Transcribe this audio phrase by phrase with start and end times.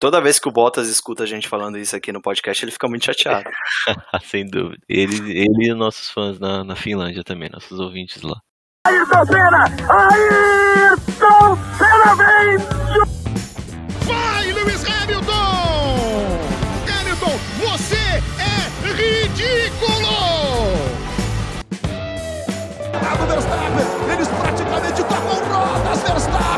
[0.00, 2.86] Toda vez que o Bottas escuta a gente falando isso aqui no podcast, ele fica
[2.86, 3.50] muito chateado.
[4.22, 4.80] Sem dúvida.
[4.88, 8.40] Ele, ele e os nossos fãs na, na Finlândia também, nossos ouvintes lá.
[8.86, 9.64] Ayrton Senna!
[9.90, 12.58] Ayrton Senna vem!
[14.06, 16.38] Vai, Lewis Hamilton!
[17.00, 20.14] Hamilton, você é ridículo!
[23.02, 26.02] Cabo Verstappen, eles praticamente tocam rodas.
[26.02, 26.57] Verstappen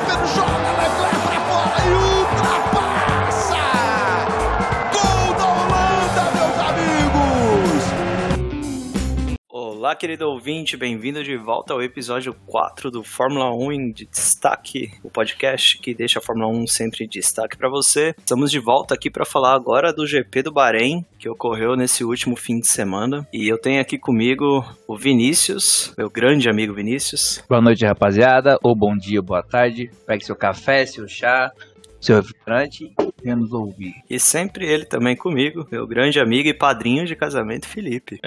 [9.80, 15.08] Olá, querido ouvinte, bem-vindo de volta ao episódio 4 do Fórmula 1 em Destaque, o
[15.08, 18.14] podcast que deixa a Fórmula 1 sempre em destaque para você.
[18.18, 22.36] Estamos de volta aqui para falar agora do GP do Bahrein, que ocorreu nesse último
[22.36, 23.26] fim de semana.
[23.32, 27.42] E eu tenho aqui comigo o Vinícius, meu grande amigo Vinícius.
[27.48, 29.90] Boa noite, rapaziada, ou bom dia, boa tarde.
[30.06, 31.50] Pegue seu café, seu chá,
[31.98, 33.94] seu refrigerante venha nos ouvir.
[34.08, 38.20] E sempre ele também comigo, meu grande amigo e padrinho de casamento, Felipe.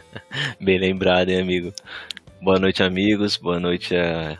[0.60, 1.72] Bem lembrado, hein, amigo?
[2.40, 3.36] Boa noite, amigos.
[3.36, 3.94] Boa noite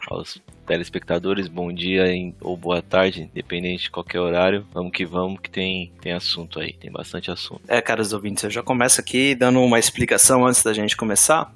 [0.09, 1.49] aos telespectadores.
[1.49, 4.67] Bom dia em- ou boa tarde, independente de qualquer horário.
[4.73, 6.73] Vamos que vamos, que tem, tem assunto aí.
[6.75, 7.63] Tem bastante assunto.
[7.67, 11.53] É, caros ouvintes, eu já começo aqui dando uma explicação antes da gente começar,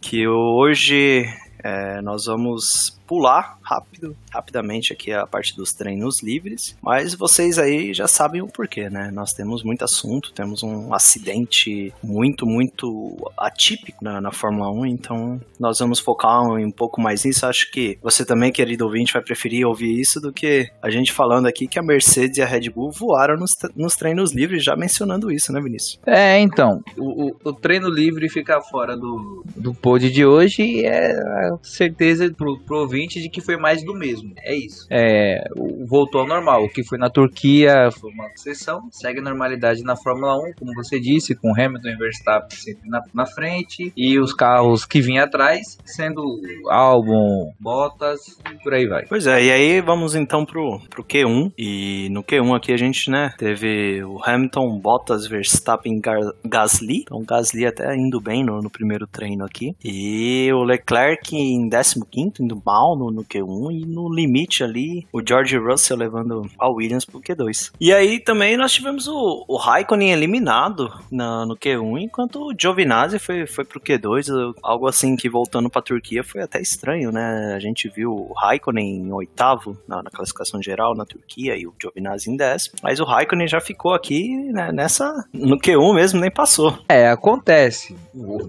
[0.00, 1.24] que hoje
[1.64, 7.92] é, nós vamos pular rápido, rapidamente aqui a parte dos treinos livres, mas vocês aí
[7.94, 9.10] já sabem o porquê, né?
[9.12, 15.40] Nós temos muito assunto, temos um acidente muito, muito atípico na, na Fórmula 1, então
[15.58, 17.46] nós vamos focar um, um pouco mais nisso.
[17.46, 21.46] Acho que você também, querido ouvinte, vai preferir ouvir isso do que a gente falando
[21.46, 25.30] aqui que a Mercedes e a Red Bull voaram nos, nos treinos livres, já mencionando
[25.32, 25.98] isso, né, Vinícius?
[26.06, 30.84] É, então, o, o- o treino livre ficar fora do, do pod de hoje e
[30.84, 34.32] é a certeza pro, pro ouvinte de que foi mais do mesmo.
[34.42, 34.86] É isso.
[34.90, 35.44] É,
[35.88, 36.64] voltou ao normal.
[36.64, 38.80] O que foi na Turquia foi uma exceção.
[38.90, 43.00] Segue a normalidade na Fórmula 1, como você disse, com Hamilton e Verstappen sempre na,
[43.14, 43.92] na frente.
[43.96, 46.22] E os carros que vinham atrás, sendo
[46.70, 48.20] Albon, Bottas
[48.52, 49.04] e por aí vai.
[49.08, 51.52] Pois é, e aí vamos então pro, pro Q1.
[51.58, 57.02] E no Q1 aqui a gente, né, teve o Hamilton, Bottas, Verstappen, Gar- Gasly.
[57.02, 59.72] Então Gasly até indo bem no, no primeiro treino aqui.
[59.84, 63.72] E o Leclerc em 15º, indo mal no, no Q1.
[63.72, 67.72] E no limite ali, o George Russell levando a Williams pro Q2.
[67.80, 73.18] E aí também nós tivemos o, o Raikkonen eliminado na, no Q1, enquanto o Giovinazzi
[73.18, 74.54] foi, foi pro Q2.
[74.62, 77.54] Algo assim que voltando pra Turquia foi até estranho, né?
[77.54, 81.74] A gente viu o Raikkonen em oitavo na, na classificação geral na Turquia e o
[81.80, 82.76] Giovinazzi em décimo.
[82.82, 85.24] Mas o Raikkonen já ficou aqui né, nessa.
[85.32, 86.78] No Q1 mesmo, nem passou.
[86.88, 87.96] É, acontece.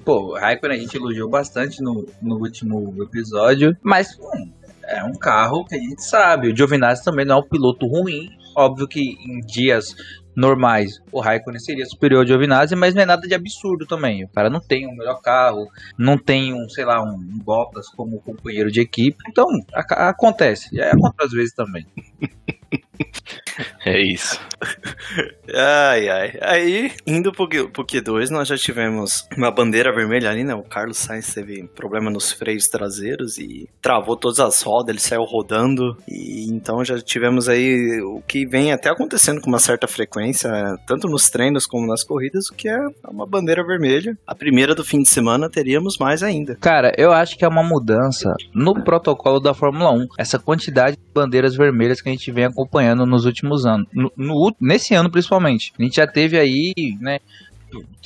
[0.03, 4.17] Pô, o Raikkonen a gente elogiou bastante no, no último episódio, mas
[4.83, 6.51] é um carro que a gente sabe.
[6.51, 8.29] O Giovinazzi também não é um piloto ruim.
[8.55, 9.95] Óbvio que em dias
[10.35, 14.23] normais o Raikkonen seria superior ao Giovinazzi, mas não é nada de absurdo também.
[14.23, 18.19] O cara não tem um melhor carro, não tem um, sei lá, um Bottas como
[18.21, 19.17] companheiro de equipe.
[19.27, 20.79] Então, a- acontece.
[20.79, 21.85] Aí acontece às vezes também.
[23.85, 24.39] É isso.
[25.53, 26.33] Ai, ai.
[26.41, 30.53] Aí, indo pro, Q- pro Q2, nós já tivemos uma bandeira vermelha ali, né?
[30.53, 35.23] O Carlos Sainz teve problema nos freios traseiros e travou todas as rodas, ele saiu
[35.23, 35.97] rodando.
[36.07, 40.49] E então já tivemos aí o que vem até acontecendo com uma certa frequência,
[40.85, 42.77] tanto nos treinos como nas corridas, o que é
[43.09, 44.17] uma bandeira vermelha.
[44.27, 46.55] A primeira do fim de semana teríamos mais ainda.
[46.55, 50.07] Cara, eu acho que é uma mudança no protocolo da Fórmula 1.
[50.17, 52.58] Essa quantidade de bandeiras vermelhas que a gente vem acompanhando
[53.05, 53.87] nos últimos anos.
[53.93, 55.73] No, no- nesse ano, principalmente.
[55.77, 57.19] A gente já teve aí, né?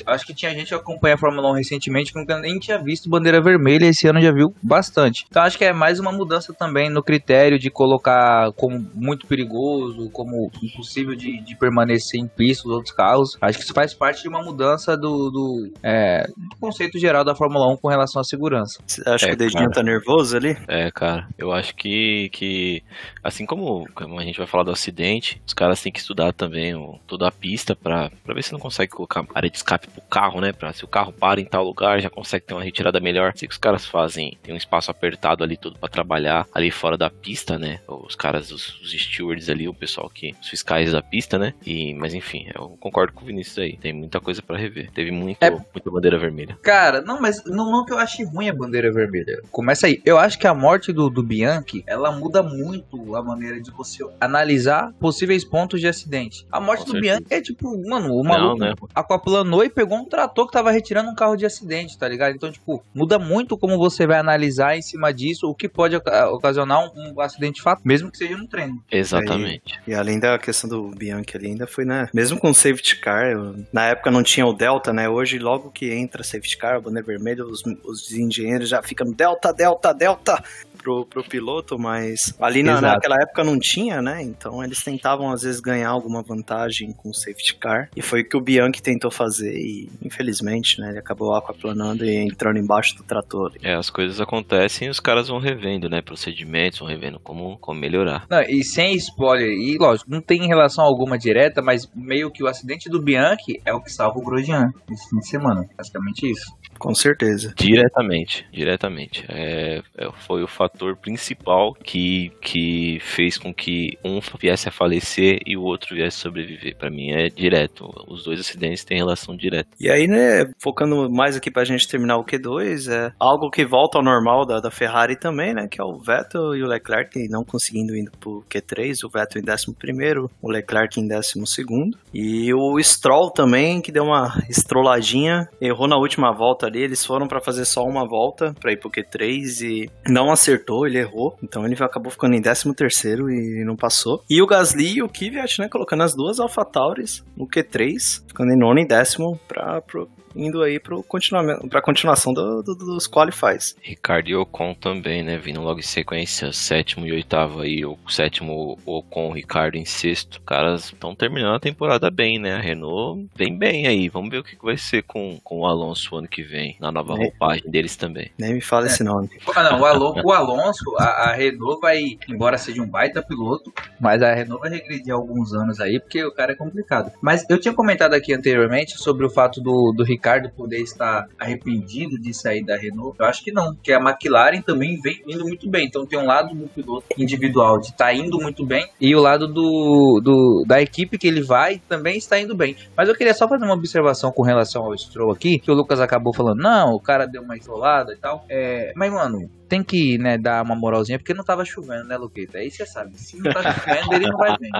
[0.05, 3.09] Acho que tinha gente que acompanha a Fórmula 1 recentemente que nunca nem tinha visto
[3.09, 3.85] bandeira vermelha.
[3.85, 5.25] Esse ano já viu bastante.
[5.29, 10.09] Então acho que é mais uma mudança também no critério de colocar como muito perigoso,
[10.11, 13.37] como impossível de, de permanecer em pista os outros carros.
[13.41, 17.35] Acho que isso faz parte de uma mudança do, do, é, do conceito geral da
[17.35, 18.81] Fórmula 1 com relação à segurança.
[18.85, 19.71] Você acha É, que o dedinho cara.
[19.73, 20.55] tá nervoso ali?
[20.67, 22.81] É, cara, eu acho que, que
[23.23, 26.75] assim como, como a gente vai falar do acidente, os caras têm que estudar também
[26.75, 30.01] o, toda a pista pra, pra ver se não consegue colocar área de escape pro
[30.01, 30.51] carro, né?
[30.51, 33.33] Pra se o carro para em tal lugar, já consegue ter uma retirada melhor.
[33.35, 36.97] Sei que os caras fazem, tem um espaço apertado ali tudo pra trabalhar ali fora
[36.97, 37.79] da pista, né?
[37.87, 41.53] Os caras, os, os stewards ali, o pessoal que, os fiscais da pista, né?
[41.65, 43.77] E, mas enfim, eu concordo com o Vinícius aí.
[43.77, 44.89] Tem muita coisa pra rever.
[44.91, 46.57] Teve muito, É- muita bandeira vermelha.
[46.63, 49.41] Cara, não, mas não, não que eu ache ruim a bandeira vermelha.
[49.51, 50.01] Começa aí.
[50.03, 54.03] Eu acho que a morte do, do Bianchi, ela muda muito a maneira de você
[54.19, 56.45] analisar possíveis pontos de acidente.
[56.51, 57.19] A morte Com do certeza.
[57.19, 58.73] Bianchi é tipo, mano, o Não, maluco né?
[58.95, 62.35] aquaplanou estacionou e pegou um trator que tava retirando um carro de acidente, tá ligado?
[62.35, 66.29] Então, tipo, muda muito como você vai analisar em cima disso o que pode oca-
[66.31, 68.81] ocasionar um, um acidente fato, mesmo que seja no treino.
[68.91, 69.79] Exatamente.
[69.87, 72.07] E além da questão do Bianchi ali, ainda foi, né?
[72.13, 75.07] Mesmo com safety car, eu- na época não tinha o Delta, né?
[75.09, 79.93] Hoje, logo que entra safety car, bandeira vermelha, os, os engenheiros já ficam Delta, Delta,
[79.93, 80.43] Delta
[80.83, 84.21] pro, pro piloto, mas ali na, naquela época não tinha, né?
[84.21, 87.89] Então eles tentavam às vezes ganhar alguma vantagem com o safety car.
[87.95, 90.89] E foi o que o Bianchi tentou fazer e, infelizmente, né?
[90.89, 93.53] Ele acabou aquaplanando e entrando embaixo do trator.
[93.61, 96.01] É, as coisas acontecem e os caras vão revendo, né?
[96.01, 98.25] Procedimentos, vão revendo como, como melhorar.
[98.29, 102.47] Não, e sem spoiler, e lógico, não tem relação alguma direta, mas meio que o
[102.47, 105.65] acidente do Bianchi é o que salva o Grosjean nesse fim de semana.
[105.77, 106.63] Basicamente isso.
[106.77, 107.53] Com certeza.
[107.55, 109.25] Diretamente, diretamente.
[109.29, 115.39] É, é, foi o fator principal que, que fez com que um viesse a falecer
[115.45, 116.75] e o outro viesse a sobreviver.
[116.77, 117.85] Pra mim é direto.
[118.07, 119.69] Os dois acidentes têm relação direta.
[119.79, 123.97] E aí, né, focando mais aqui pra gente terminar o Q2, é algo que volta
[123.97, 127.43] ao normal da, da Ferrari também, né, que é o Vettel e o Leclerc não
[127.43, 133.31] conseguindo ir pro Q3, o Vettel em 11º, o Leclerc em 12º, e o Stroll
[133.31, 137.83] também, que deu uma estroladinha, errou na última volta ali, eles foram pra fazer só
[137.83, 142.35] uma volta pra ir pro Q3 e não acertou, ele errou, então ele acabou ficando
[142.35, 144.23] em 13º e não passou.
[144.29, 148.57] E o Gasly e o Kvyat, né, colocando as duas AlphaTauris no Q3, ficando em
[148.57, 153.75] nono e décimo pra, pro, indo aí pro continuamento, pra continuação do, do- dos qualifies.
[153.81, 155.37] Ricardo e Ocon também, né?
[155.37, 160.33] Vindo logo em sequência, sétimo e oitavo aí, o sétimo Ocon, Ricardo em sexto.
[160.39, 162.53] Os caras estão terminando a temporada bem, né?
[162.55, 164.09] A Renault vem bem aí.
[164.09, 167.13] Vamos ver o que vai ser com, com o Alonso ano que vem, na nova
[167.13, 167.17] É.
[167.17, 168.31] roupagem deles também.
[168.37, 169.29] Nem me fala esse nome.
[169.55, 170.52] Ah, não, o, Alon- o Alonso,
[170.99, 175.53] a, a Renault vai, embora seja um baita piloto, mas a Renault vai regredir alguns
[175.53, 177.11] anos aí, porque o cara é complicado.
[177.21, 182.19] Mas eu tinha comentado aqui anteriormente sobre o fato do, do Ricardo poder estar arrependido
[182.19, 183.15] de sair da Renault.
[183.19, 185.85] Eu acho que não, porque a McLaren também vem indo muito bem.
[185.87, 189.47] Então tem um lado do piloto individual de estar indo muito bem e o lado
[189.47, 192.75] do, do- da equipe que ele vai também está indo bem.
[192.95, 195.99] Mas eu queria só fazer uma observação com relação ao Stroll aqui, que o Lucas
[195.99, 198.45] acabou falando, não, o cara deu uma isolada e tal.
[198.49, 202.59] É, mas, mano, tem que, né, dar uma moralzinha, porque não tava chovendo, né, Luqueta?
[202.59, 204.71] Aí você sabe, se não tá chovendo, ele não vai bem.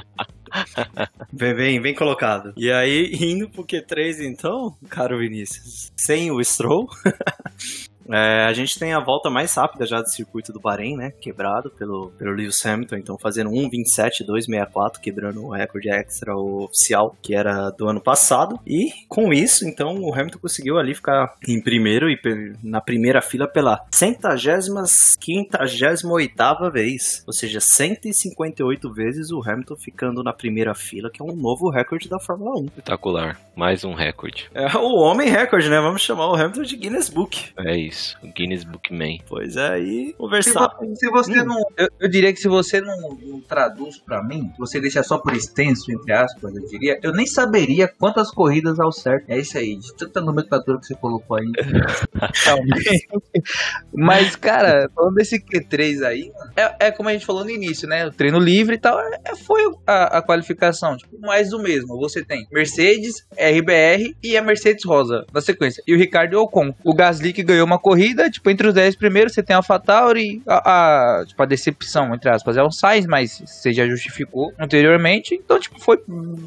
[1.32, 2.54] Bem, bem, bem colocado.
[2.56, 6.88] E aí, indo pro Q3 então, caro Vinícius, sem o Stroll,
[8.10, 11.12] é, a gente tem a volta mais rápida já do circuito do Bahrein, né?
[11.22, 17.70] Quebrado pelo, pelo Lewis Hamilton, então fazendo 1.27.264, quebrando o recorde extra oficial que era
[17.72, 18.60] do ano passado.
[18.66, 22.18] E com isso, então, o Hamilton conseguiu ali ficar em primeiro e
[22.64, 24.84] na primeira fila pela centagésima,
[25.20, 27.24] quinquagésima oitava vez.
[27.28, 32.10] Ou seja, 158 vezes o Hamilton ficando na primeira fila, que é um novo recorde
[32.10, 32.66] da Fórmula 1.
[32.66, 33.40] Espetacular.
[33.56, 34.50] Mais um recorde.
[34.54, 35.80] É o homem recorde, né?
[35.80, 37.52] Vamos chamar o Hamilton de Guinness Book.
[37.58, 37.93] É isso.
[38.24, 39.22] O Guinness Bookman.
[39.28, 41.46] Pois é, e o Se, você Hum.
[41.46, 41.60] não.
[41.78, 45.18] Eu, eu diria que se você não, não traduz pra mim, se você deixar só
[45.18, 49.26] por extenso, entre aspas, eu diria, eu nem saberia quantas corridas ao certo.
[49.30, 51.52] É isso aí, de tanta nomenclatura que você colocou aí.
[53.94, 58.06] Mas, cara, falando desse Q3 aí, é, é como a gente falou no início, né?
[58.08, 60.96] O treino livre e tal, é, é- foi a, a qualificação.
[60.98, 61.98] Tipo, mais do mesmo.
[62.00, 65.84] Você tem Mercedes, RBR e a Mercedes Rosa na sequência.
[65.88, 66.74] E o Ricardo Ocon.
[66.84, 70.42] O Gasly que ganhou uma corrida, tipo, entre os 10 primeiros, você tem a AlphaTauri,
[70.48, 75.36] a, a, tipo, a decepção, entre aspas, é o Sainz, mas você já justificou anteriormente.
[75.36, 76.00] Então, tipo, foi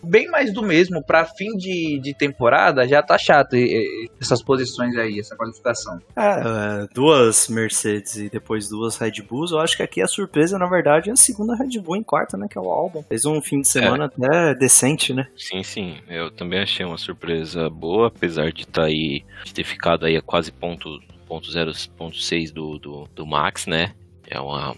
[0.03, 1.03] bem mais do mesmo.
[1.05, 6.01] Pra fim de, de temporada, já tá chato e- e- essas posições aí, essa qualificação.
[6.17, 9.53] É, é, duas Mercedes e depois duas Red Bulls.
[9.53, 12.37] Eu acho que aqui a surpresa, na verdade, é a segunda Red Bull em quarta,
[12.37, 12.47] né?
[12.51, 13.03] Que é o Albon.
[13.09, 15.27] Fez um fim de semana até decente, né?
[15.37, 15.97] Sim, sim.
[16.09, 20.23] Eu também achei uma surpresa boa, apesar de estar aí, de ter ficado aí a
[20.23, 23.93] quase ponto, ponto 0.6 do, do, do Max, né?
[24.29, 24.75] É uma,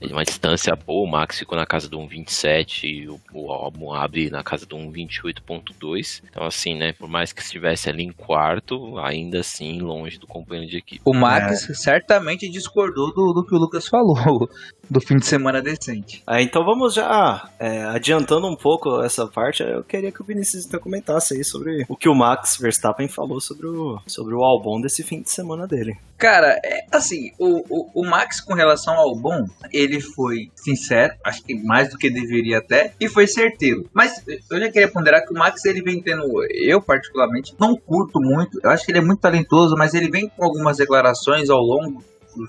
[0.00, 1.06] é uma distância boa.
[1.06, 4.76] O Max ficou na casa do 1.27 e o, o álbum abre na casa do
[4.76, 6.22] 1.28.2.
[6.28, 6.92] Então, assim, né?
[6.92, 11.00] Por mais que estivesse ali em quarto, ainda assim longe do companheiro de equipe.
[11.04, 14.48] O Max certamente discordou do, do que o Lucas falou,
[14.88, 16.22] do fim de semana decente.
[16.28, 19.62] É, então vamos já é, adiantando um pouco essa parte.
[19.62, 23.40] Eu queria que o Vinicius então comentasse aí sobre o que o Max Verstappen falou
[23.40, 25.96] sobre o, sobre o Albon desse fim de semana dele.
[26.18, 31.42] Cara, é, assim, o, o, o Max com relação ao bom, ele foi sincero, acho
[31.42, 33.88] que mais do que deveria até, e foi certeiro.
[33.92, 38.18] Mas eu já queria ponderar que o Max, ele vem tendo, eu particularmente, não curto
[38.18, 41.60] muito, eu acho que ele é muito talentoso, mas ele vem com algumas declarações ao
[41.60, 42.02] longo.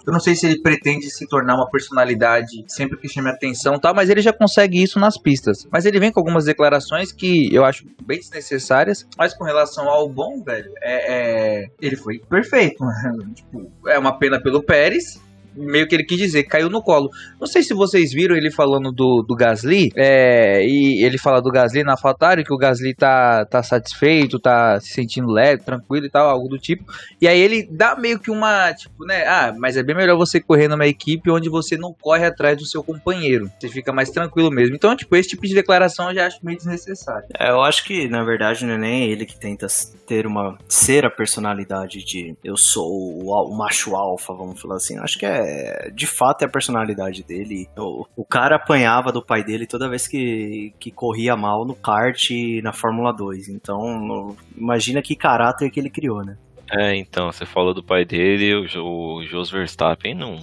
[0.05, 3.93] Eu não sei se ele pretende se tornar uma personalidade sempre que chame atenção tal,
[3.93, 5.67] mas ele já consegue isso nas pistas.
[5.71, 10.07] Mas ele vem com algumas declarações que eu acho bem desnecessárias, mas com relação ao
[10.09, 12.83] bom, velho, é, é- ele foi perfeito.
[13.35, 15.21] tipo, é uma pena pelo Pérez,
[15.57, 17.09] meio que ele quis dizer, caiu no colo.
[17.39, 21.51] Não sei se vocês viram ele falando do, do Gasly, é, e ele fala do
[21.51, 26.09] Gasly na AlphaTauri, que o Gasly tá, tá satisfeito, tá se sentindo leve, tranquilo e
[26.09, 26.85] tal, algo do tipo.
[27.21, 30.39] E aí ele dá meio que uma, tipo, né, ah, mas é bem melhor você
[30.39, 33.51] correr numa equipe onde você não corre atrás do seu companheiro.
[33.59, 34.75] Você fica mais tranquilo mesmo.
[34.75, 37.27] Então, tipo, esse tipo de declaração eu já acho meio desnecessário.
[37.37, 39.67] É, eu acho que, na verdade, não é nem ele que tenta
[40.05, 40.57] ter uma.
[40.67, 44.97] ser a personalidade de eu sou o, o macho alfa, vamos falar assim.
[44.97, 45.46] Eu acho que é.
[45.93, 47.67] De fato é a personalidade dele.
[47.77, 52.29] O, o cara apanhava do pai dele toda vez que, que corria mal no kart
[52.31, 53.49] e na Fórmula 2.
[53.49, 56.37] Então, imagina que caráter que ele criou, né?
[56.71, 60.35] É, então, você falou do pai dele, o, o Jos Verstappen não,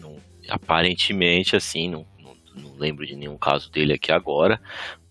[0.00, 0.16] não-
[0.48, 4.60] aparentemente, assim, não, não, não lembro de nenhum caso dele aqui agora,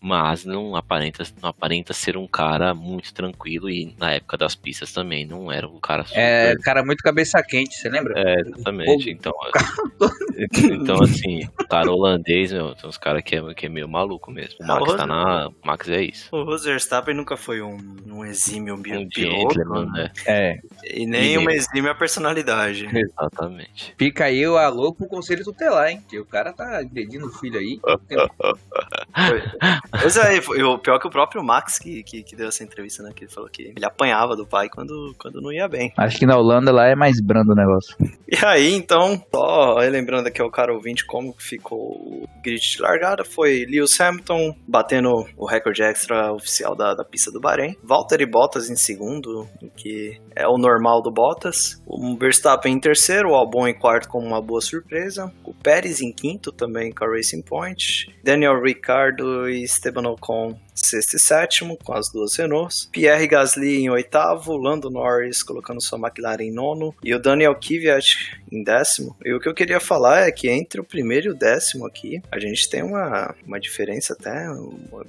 [0.01, 4.91] mas não aparenta, não aparenta ser um cara muito tranquilo e na época das pistas
[4.91, 6.20] também não era um cara super...
[6.20, 8.15] É, cara, muito cabeça quente, você lembra?
[8.17, 9.12] É, exatamente.
[9.12, 9.31] Então,
[10.72, 14.31] então, assim, o cara holandês, meu, tem uns caras que é, que é meio maluco
[14.31, 14.55] mesmo.
[14.60, 15.48] O Ah, Max o tá na.
[15.50, 16.29] O Max é isso.
[16.31, 17.77] O Rose Verstappen nunca foi um,
[18.08, 20.12] um exímio Um piloto, gentleman, né?
[20.25, 20.60] É.
[20.84, 22.88] e nem uma exímia personalidade.
[22.91, 23.93] Exatamente.
[23.98, 26.03] Fica aí o alô pro conselho tutelar, hein?
[26.10, 27.79] Que o cara tá pedindo o filho aí.
[30.00, 33.03] Pois é, e o pior que o próprio Max que, que, que deu essa entrevista,
[33.03, 33.12] né?
[33.15, 35.93] Que ele falou que ele apanhava do pai quando, quando não ia bem.
[35.98, 37.95] Acho que na Holanda lá é mais brando o negócio.
[38.27, 43.24] E aí, então, só lembrando aqui ao cara ouvinte como ficou o grid de largada,
[43.24, 48.69] foi Lewis Hamilton batendo o recorde extra oficial da, da pista do Bahrein, Valtteri Bottas
[48.69, 53.77] em segundo, que é o normal do Bottas, o Verstappen em terceiro, o Albon em
[53.77, 58.62] quarto com uma boa surpresa, o Pérez em quinto também com a Racing Point, Daniel
[58.62, 62.88] Ricciardo e Esteban Ocon sexto e sétimo, com as duas Renaults.
[62.91, 68.39] Pierre Gasly em oitavo, Lando Norris colocando sua McLaren em nono, e o Daniel Kvyat
[68.51, 69.15] em décimo.
[69.25, 72.21] E o que eu queria falar é que entre o primeiro e o décimo aqui,
[72.31, 74.47] a gente tem uma, uma diferença até,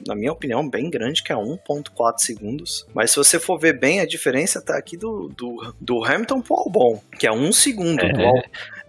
[0.06, 2.86] na minha opinião, bem grande, que é 1.4 segundos.
[2.94, 6.56] Mas se você for ver bem, a diferença tá aqui do, do, do Hamilton pro
[6.56, 8.00] Albon, que é um segundo.
[8.00, 8.12] É.
[8.12, 8.42] Do, Al-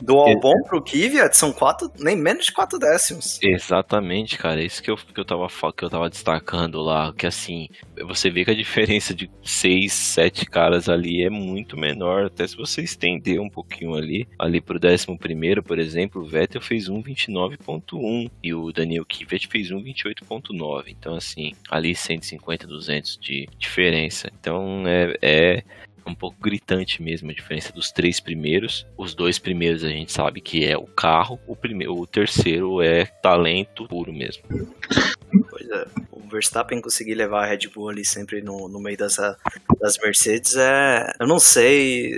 [0.04, 3.40] do Albon pro Kvyat são quatro, nem menos de quatro décimos.
[3.42, 4.62] Exatamente, cara.
[4.62, 7.14] Isso que eu, que eu, tava, que eu tava destacando lá.
[7.14, 7.70] Que assim,
[8.06, 12.26] você vê que a diferença de seis, sete caras ali é muito menor.
[12.26, 14.28] Até se você estender um pouquinho ali.
[14.38, 19.70] Ali pro décimo primeiro, por exemplo, o Vettel fez 1,29.1 e o Daniel Kvyat fez
[19.70, 20.84] 1,28.9.
[20.90, 24.30] Então, assim, ali 150, 200 de diferença.
[24.38, 25.64] Então, é, é
[26.06, 28.86] um pouco gritante mesmo a diferença dos três primeiros.
[28.98, 33.06] Os dois primeiros a gente sabe que é o carro, o primeiro, o terceiro é
[33.06, 34.44] talento puro mesmo.
[35.50, 39.18] Pois é, o Verstappen conseguir levar a Red Bull ali sempre no, no meio das,
[39.80, 41.14] das Mercedes é.
[41.20, 42.14] Eu não sei.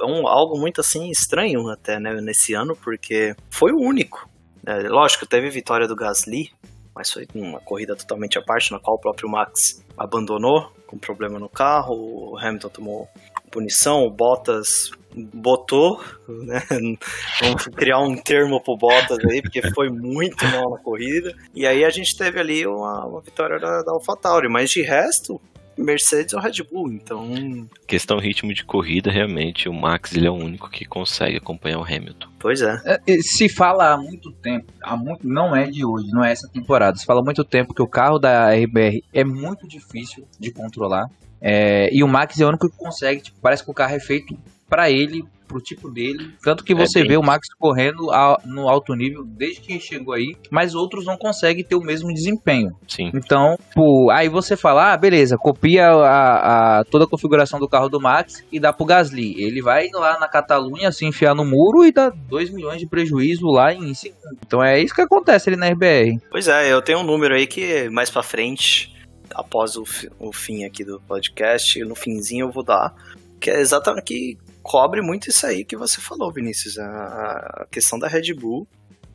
[0.00, 4.28] É um, algo muito assim estranho até, né, nesse ano, porque foi o único.
[4.66, 6.50] É, lógico, teve vitória do Gasly,
[6.94, 11.38] mas foi uma corrida totalmente à parte, na qual o próprio Max abandonou com problema
[11.38, 11.94] no carro,
[12.32, 13.08] o Hamilton tomou
[13.50, 16.62] punição, o Bottas botou, né?
[17.40, 21.34] Vamos criar um termo pro Bottas aí, porque foi muito mal na corrida.
[21.54, 25.40] E aí a gente teve ali uma, uma vitória da, da AlphaTauri, mas de resto,
[25.78, 27.68] Mercedes ou Red Bull, então...
[27.86, 31.84] Questão ritmo de corrida, realmente, o Max ele é o único que consegue acompanhar o
[31.84, 32.28] Hamilton.
[32.38, 32.80] Pois é.
[32.84, 36.48] É, Se fala há muito tempo, há muito, não é de hoje, não é essa
[36.48, 36.96] temporada.
[36.96, 41.08] Se fala há muito tempo que o carro da RBR é muito difícil de controlar.
[41.40, 44.00] É, e o Max é o único que consegue, tipo, parece que o carro é
[44.00, 44.36] feito
[44.68, 46.32] pra ele, pro tipo dele.
[46.42, 49.80] Tanto que É você bem- vê o Max correndo a- no alto nível desde que
[49.80, 52.76] chegou aí, mas outros não conseguem ter o mesmo desempenho.
[52.86, 53.10] Sim.
[53.14, 57.88] Então, pô, aí você fala, ah, beleza, copia a, a- toda a configuração do carro
[57.88, 59.42] do Max e dá pro Gasly.
[59.42, 63.46] Ele vai lá na Catalunha se enfiar no muro e dá 2 milhões de prejuízo
[63.46, 64.18] lá em segundo.
[64.46, 66.18] Então é isso que acontece ali na RBR.
[66.30, 68.94] Pois é, eu tenho um número aí que mais pra frente,
[69.34, 72.94] após o, fi- o fim aqui do podcast, no finzinho eu vou dar,
[73.40, 74.38] que é exatamente que
[74.68, 78.68] cobre muito isso aí que você falou, Vinícius, a, a questão da Red Bull,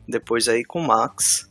[0.08, 1.48] depois aí com o Max,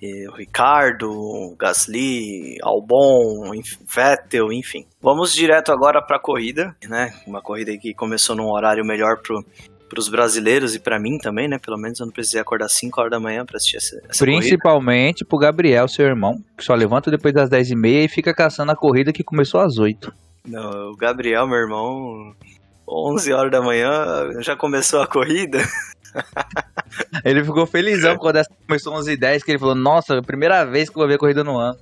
[0.00, 3.50] e o Ricardo, o Gasly, Albon,
[3.92, 4.86] Vettel, enfim.
[5.02, 7.12] Vamos direto agora pra corrida, né?
[7.26, 9.44] Uma corrida que começou num horário melhor pro
[9.88, 11.58] para os brasileiros e pra mim também, né?
[11.58, 14.38] Pelo menos eu não precisei acordar 5 horas da manhã pra assistir essa, essa corrida.
[14.38, 18.76] Principalmente pro Gabriel, seu irmão, que só levanta depois das 10h30 e fica caçando a
[18.76, 20.14] corrida que começou às 8
[20.46, 22.32] Não, o Gabriel, meu irmão.
[22.90, 25.58] 11 horas da manhã, já começou a corrida.
[27.24, 30.88] Ele ficou felizão quando essa começou 11 h 10 que ele falou, nossa, primeira vez
[30.88, 31.78] que eu vou ver corrida no ano.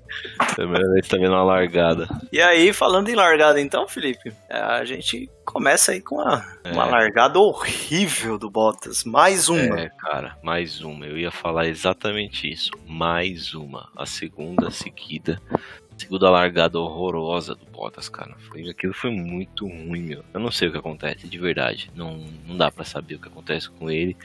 [0.55, 2.07] Primeira vez que tá vendo uma largada.
[2.31, 6.73] E aí, falando em largada então, Felipe, é, a gente começa aí com uma, É.
[6.73, 9.05] uma largada horrível do Bottas.
[9.05, 9.81] Mais uma.
[9.81, 11.07] É, cara, mais uma.
[11.07, 12.71] Eu ia falar exatamente isso.
[12.87, 13.89] Mais uma.
[13.97, 15.41] A segunda seguida.
[15.99, 18.35] Segunda largada horrorosa do Bottas, cara.
[18.39, 20.25] Foi, aquilo foi muito ruim, meu.
[20.33, 21.91] Eu não sei o que acontece, de verdade.
[21.95, 24.17] Não, não dá pra saber o que acontece com ele.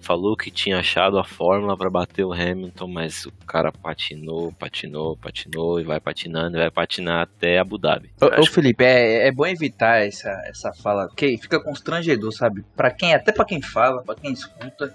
[0.00, 5.16] Falou que tinha achado a fórmula pra bater o Hamilton, mas o cara patinou, patinou,
[5.16, 8.10] patinou e vai patinando, e vai patinar até Abu Dhabi.
[8.20, 12.64] Ô, ô, Felipe, é, é bom evitar essa, essa fala, porque fica constrangedor, sabe?
[12.74, 14.94] Pra quem, até pra quem fala, pra quem escuta.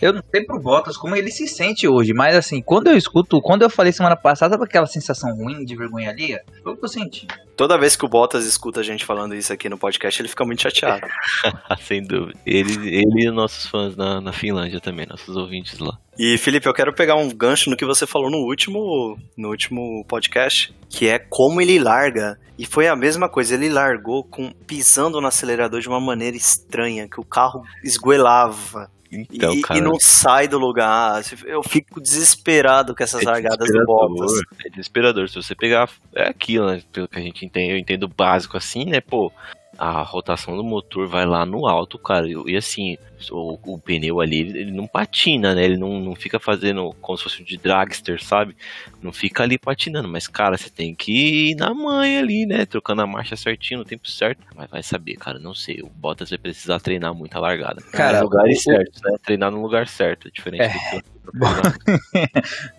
[0.00, 3.40] Eu não sei pro Bottas como ele se sente hoje, mas assim, quando eu escuto,
[3.40, 6.42] quando eu falei semana passada, sabe aquela sensação ruim de vergonha alheia?
[6.62, 7.26] Foi o que eu senti.
[7.56, 10.44] Toda vez que o Bottas escuta a gente falando isso aqui no podcast, ele fica
[10.44, 11.06] muito chateado.
[11.82, 12.38] Sem dúvida.
[12.46, 15.98] Ele, ele e os nossos fãs na, na Finlândia também, nossos ouvintes lá.
[16.18, 20.04] E Felipe, eu quero pegar um gancho no que você falou no último, no último
[20.08, 22.38] podcast, que é como ele larga.
[22.58, 27.08] E foi a mesma coisa, ele largou com pisando no acelerador de uma maneira estranha,
[27.08, 28.90] que o carro esgoelava.
[29.10, 31.22] Então, e, cara, e não sai do lugar.
[31.46, 34.32] Eu fico desesperado com essas é largadas do Bottas.
[34.64, 35.28] É desesperador.
[35.28, 35.90] Se você pegar.
[36.14, 36.82] É aquilo, né?
[36.92, 39.00] Pelo que a gente entende, eu entendo básico assim, né?
[39.00, 39.32] Pô,
[39.78, 42.26] a rotação do motor vai lá no alto, cara.
[42.28, 42.98] E, assim,
[43.30, 45.64] o, o pneu ali, ele não patina, né?
[45.64, 48.56] Ele não, não fica fazendo como se fosse um de dragster, sabe?
[49.00, 50.08] Não fica ali patinando.
[50.08, 52.66] Mas, cara, você tem que ir na manha ali, né?
[52.66, 54.40] Trocando a marcha certinho no tempo certo.
[54.56, 55.80] Mas vai saber, cara, não sei.
[55.80, 57.80] O Bottas vai precisar treinar muito a largada.
[57.92, 59.16] Cara, lugares certos, né?
[59.24, 60.68] Treinar no lugar certo, diferente É.
[60.96, 61.17] do que.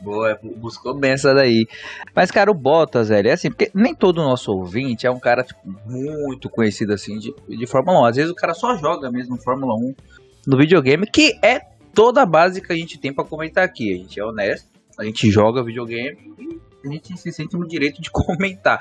[0.01, 1.67] Boa, buscou bem essa daí.
[2.15, 5.43] Mas, cara, o Bottas, velho, é assim, porque nem todo nosso ouvinte é um cara
[5.43, 8.05] tipo, muito conhecido assim de, de Fórmula 1.
[8.05, 9.95] Às vezes o cara só joga mesmo Fórmula 1
[10.47, 11.59] no videogame, que é
[11.93, 13.93] toda a base que a gente tem pra comentar aqui.
[13.93, 16.17] A gente é honesto, a gente joga videogame
[16.83, 18.79] e a gente se sente no direito de comentar.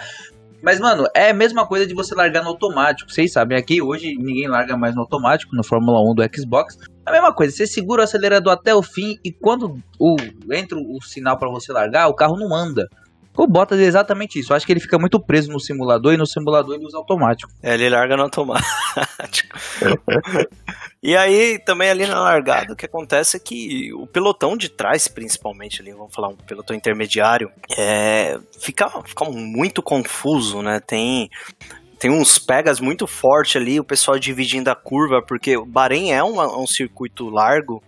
[0.63, 3.11] Mas, mano, é a mesma coisa de você largar no automático.
[3.11, 6.77] Vocês sabem, aqui hoje ninguém larga mais no automático, no Fórmula 1 do Xbox.
[7.09, 10.17] A mesma coisa, você segura o acelerador até o fim e quando o,
[10.53, 12.87] entra o sinal pra você largar, o carro não anda.
[13.35, 14.53] O Bottas é exatamente isso.
[14.53, 17.51] Eu acho que ele fica muito preso no simulador e no simulador ele usa automático.
[17.63, 19.57] É, ele larga no automático.
[21.01, 25.07] e aí, também ali na largada, o que acontece é que o pelotão de trás,
[25.07, 30.81] principalmente ali, vamos falar um pelotão intermediário, é, fica, fica muito confuso, né?
[30.81, 31.31] Tem,
[31.99, 36.23] tem uns pegas muito fortes ali, o pessoal dividindo a curva, porque o Bahrein é
[36.23, 37.83] um, um circuito largo,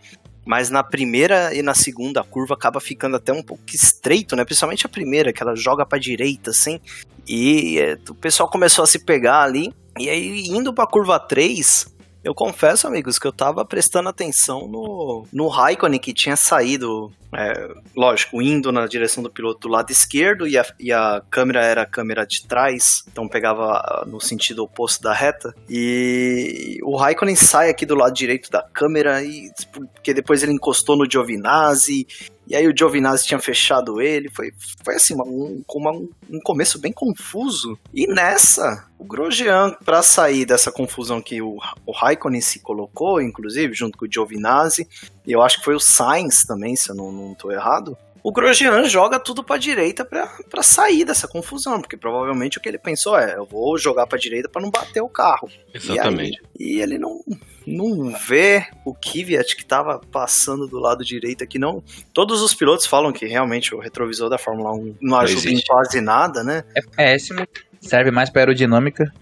[0.45, 4.45] mas na primeira e na segunda a curva acaba ficando até um pouco estreito, né?
[4.45, 6.81] Principalmente a primeira, que ela joga pra direita, assim.
[7.29, 9.73] E é, o pessoal começou a se pegar ali.
[9.99, 11.87] E aí, indo pra curva 3,
[12.23, 17.69] eu confesso, amigos, que eu tava prestando atenção no, no Raikkonen que tinha saído, é,
[17.97, 21.83] lógico, indo na direção do piloto do lado esquerdo e a, e a câmera era
[21.83, 25.55] a câmera de trás, então pegava no sentido oposto da reta.
[25.69, 30.97] E o Raikkonen sai aqui do lado direito da câmera, e, porque depois ele encostou
[30.97, 32.07] no Giovinazzi.
[32.51, 34.51] E aí o Giovinazzi tinha fechado ele, foi,
[34.85, 37.79] foi assim, um, uma- um começo bem confuso.
[37.95, 43.73] E nessa, o Grosjean, pra sair dessa confusão que o, o Raikkonen se colocou, inclusive,
[43.73, 44.89] junto com o Giovinazzi,
[45.25, 48.33] e eu acho que foi o Sainz também, se eu não, não tô errado, o
[48.33, 52.79] Grosjean joga tudo pra direita pra, pra sair dessa confusão, porque provavelmente o que ele
[52.79, 55.49] pensou é, eu vou jogar pra direita pra não bater o carro.
[55.75, 56.41] Exatamente.
[56.59, 57.21] E, aí- e ele não,
[57.67, 61.83] não vê o Kvyat que tava passando do lado direito aqui, não.
[62.13, 66.01] Todos os pilotos falam que realmente o retrovisor da Fórmula 1 não ajuda em quase
[66.01, 66.65] nada, né?
[66.75, 67.47] É péssimo.
[67.81, 69.13] Serve mais pra aerodinâmica.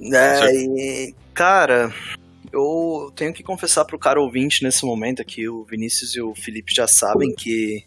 [0.00, 1.92] É, e, cara,
[2.52, 6.74] eu tenho que confessar pro cara ouvinte nesse momento aqui, o Vinícius e o Felipe
[6.74, 7.84] já sabem que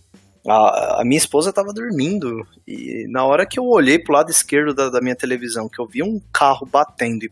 [0.47, 4.73] a, a minha esposa tava dormindo e na hora que eu olhei pro lado esquerdo
[4.73, 7.29] da, da minha televisão, que eu vi um carro batendo e,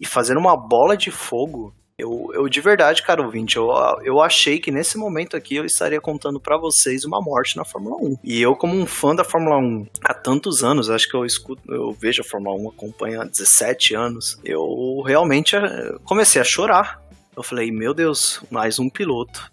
[0.00, 3.70] e fazendo uma bola de fogo, eu, eu de verdade, cara ouvinte, eu,
[4.02, 7.96] eu achei que nesse momento aqui eu estaria contando pra vocês uma morte na Fórmula
[7.96, 8.18] 1.
[8.24, 11.62] E eu, como um fã da Fórmula 1 há tantos anos, acho que eu escuto,
[11.70, 17.02] eu vejo a Fórmula 1, acompanho há 17 anos, eu realmente eh, comecei a chorar.
[17.36, 19.50] Eu falei, meu Deus, mais um piloto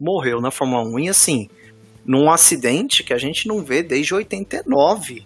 [0.00, 1.48] morreu na Fórmula 1 e assim,
[2.04, 5.24] num acidente que a gente não vê desde 89.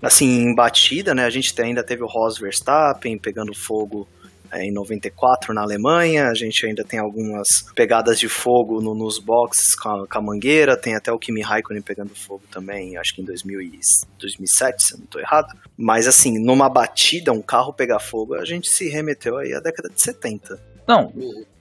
[0.00, 1.24] Assim, em batida, né?
[1.24, 4.06] A gente ainda teve o Ross Verstappen pegando fogo
[4.50, 9.18] é, em 94 na Alemanha, a gente ainda tem algumas pegadas de fogo no- nos
[9.18, 13.14] boxes com a, com a mangueira, tem até o Kimi Raikkonen pegando fogo também, acho
[13.14, 13.78] que em 2000 e
[14.18, 15.54] 2007, se eu não estou errado.
[15.76, 19.90] Mas assim, numa batida, um carro pegar fogo, a gente se remeteu aí à década
[19.90, 20.58] de 70.
[20.86, 21.12] Não,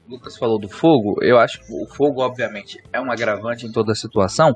[0.10, 1.18] Lucas falou do fogo.
[1.22, 4.56] Eu acho que o fogo, obviamente, é um agravante em toda a situação.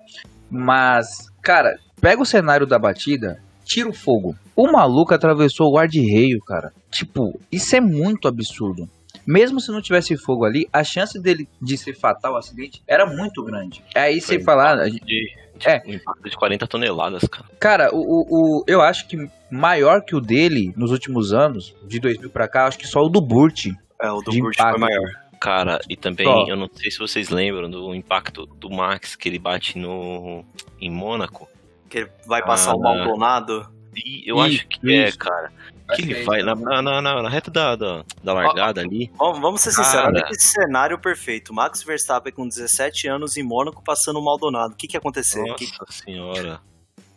[0.50, 4.36] Mas, cara, pega o cenário da batida, tira o fogo.
[4.56, 6.72] O maluco atravessou o guarda-reio, cara.
[6.90, 8.88] Tipo, isso é muito absurdo.
[9.26, 13.06] Mesmo se não tivesse fogo ali, a chance dele de ser fatal o acidente era
[13.06, 13.84] muito grande.
[13.96, 15.30] Aí Foi você falar, De, de
[15.64, 15.82] É.
[15.86, 17.46] um de 40 toneladas, cara.
[17.60, 22.00] Cara, o, o, o- eu acho que maior que o dele nos últimos anos, de
[22.00, 23.68] 2000 pra cá, acho que só o do Burt.
[24.02, 25.08] É, o do Burt foi maior.
[25.42, 26.46] Cara, e também, Só.
[26.48, 30.46] eu não sei se vocês lembram do impacto do Max, que ele bate no
[30.80, 31.50] em Mônaco.
[31.90, 33.68] Que ele vai passar Ah, o Maldonado.
[33.96, 35.18] E eu acho que é, isso.
[35.18, 35.52] cara.
[35.90, 39.12] Acho Que ele é vai na, na, na, na- reta da, da, da largada ali.
[39.18, 41.52] Vamos, vamos ser sinceros, olha que cenário perfeito.
[41.54, 44.74] Max Verstappen com 17 anos em Mônaco passando o Maldonado.
[44.76, 45.42] O que que ia acontecer?
[45.42, 46.62] Nossa Que- senhora.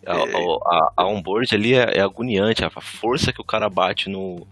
[0.07, 0.23] A, É.
[0.67, 2.65] a, a onboard ali é, é agoniante.
[2.65, 4.47] A força que o cara bate no,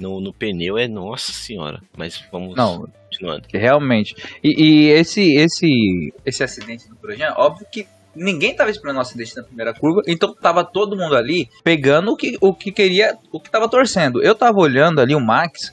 [0.00, 1.80] no, no pneu é nossa senhora.
[1.96, 3.42] Mas vamos Não, continuando.
[3.52, 4.14] Realmente.
[4.42, 9.36] E, e esse, esse, esse acidente do Grosjean, óbvio que ninguém tava esperando um acidente
[9.36, 13.40] na primeira curva, então tava todo mundo ali pegando o que, o que queria, o
[13.40, 14.22] que tava torcendo.
[14.22, 15.72] Eu tava olhando ali o Max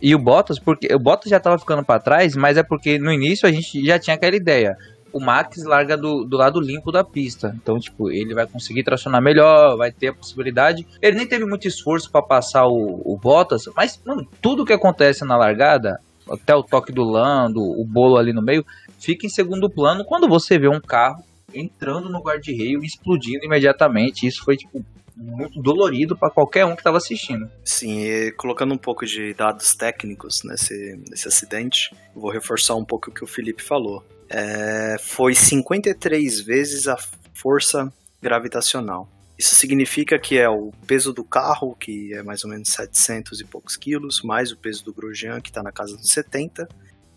[0.00, 3.12] e o Bottas, porque o Bottas já tava ficando para trás, mas é porque no
[3.12, 4.76] início a gente já tinha aquela ideia.
[5.12, 7.54] O Max larga do, do lado limpo da pista.
[7.60, 10.86] Então, tipo, ele vai conseguir tracionar melhor, vai ter a possibilidade.
[11.00, 15.24] Ele nem teve muito esforço para passar o, o Bottas, mas, mano, tudo que acontece
[15.24, 18.64] na largada, até o toque do Lando, o bolo ali no meio,
[18.98, 24.26] fica em segundo plano quando você vê um carro entrando no guarda-reio e explodindo imediatamente.
[24.26, 24.84] Isso foi, tipo,
[25.18, 27.50] muito dolorido para qualquer um que tava assistindo.
[27.64, 33.10] Sim, e colocando um pouco de dados técnicos nesse, nesse acidente, vou reforçar um pouco
[33.10, 34.04] o que o Felipe falou.
[34.30, 36.96] É, foi 53 vezes a
[37.34, 39.08] força gravitacional.
[39.38, 43.44] Isso significa que é o peso do carro, que é mais ou menos 700 e
[43.44, 46.68] poucos quilos, mais o peso do Grosjean, que está na casa dos 70,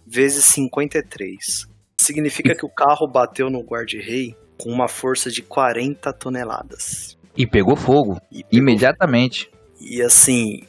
[0.06, 1.67] vezes 53.
[2.00, 7.17] Significa que o carro bateu no guarda-rei com uma força de 40 toneladas.
[7.36, 9.50] E pegou fogo E pegou imediatamente.
[9.80, 10.62] e assim,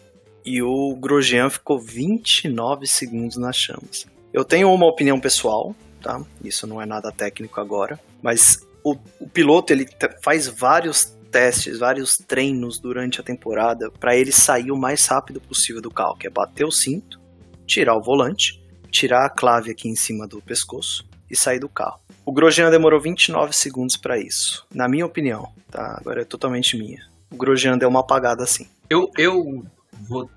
[0.44, 4.06] e o Grosjean ficou 29 segundos nas chamas.
[4.32, 6.20] Eu tenho uma opinião pessoal, tá?
[6.42, 9.88] Isso não é nada técnico agora, mas o, o piloto ele
[10.22, 15.80] faz vários testes, vários treinos durante a temporada para ele sair o mais rápido possível
[15.80, 17.20] do carro, que é bater o cinto,
[17.66, 22.00] tirar o volante, tirar a clave aqui em cima do pescoço e sair do carro.
[22.24, 25.96] O Grosjean demorou 29 segundos para isso, na minha opinião, tá?
[25.98, 27.04] Agora é totalmente minha.
[27.30, 28.68] O Grosjean deu uma apagada assim.
[28.88, 29.64] Eu, eu
[30.06, 30.30] vou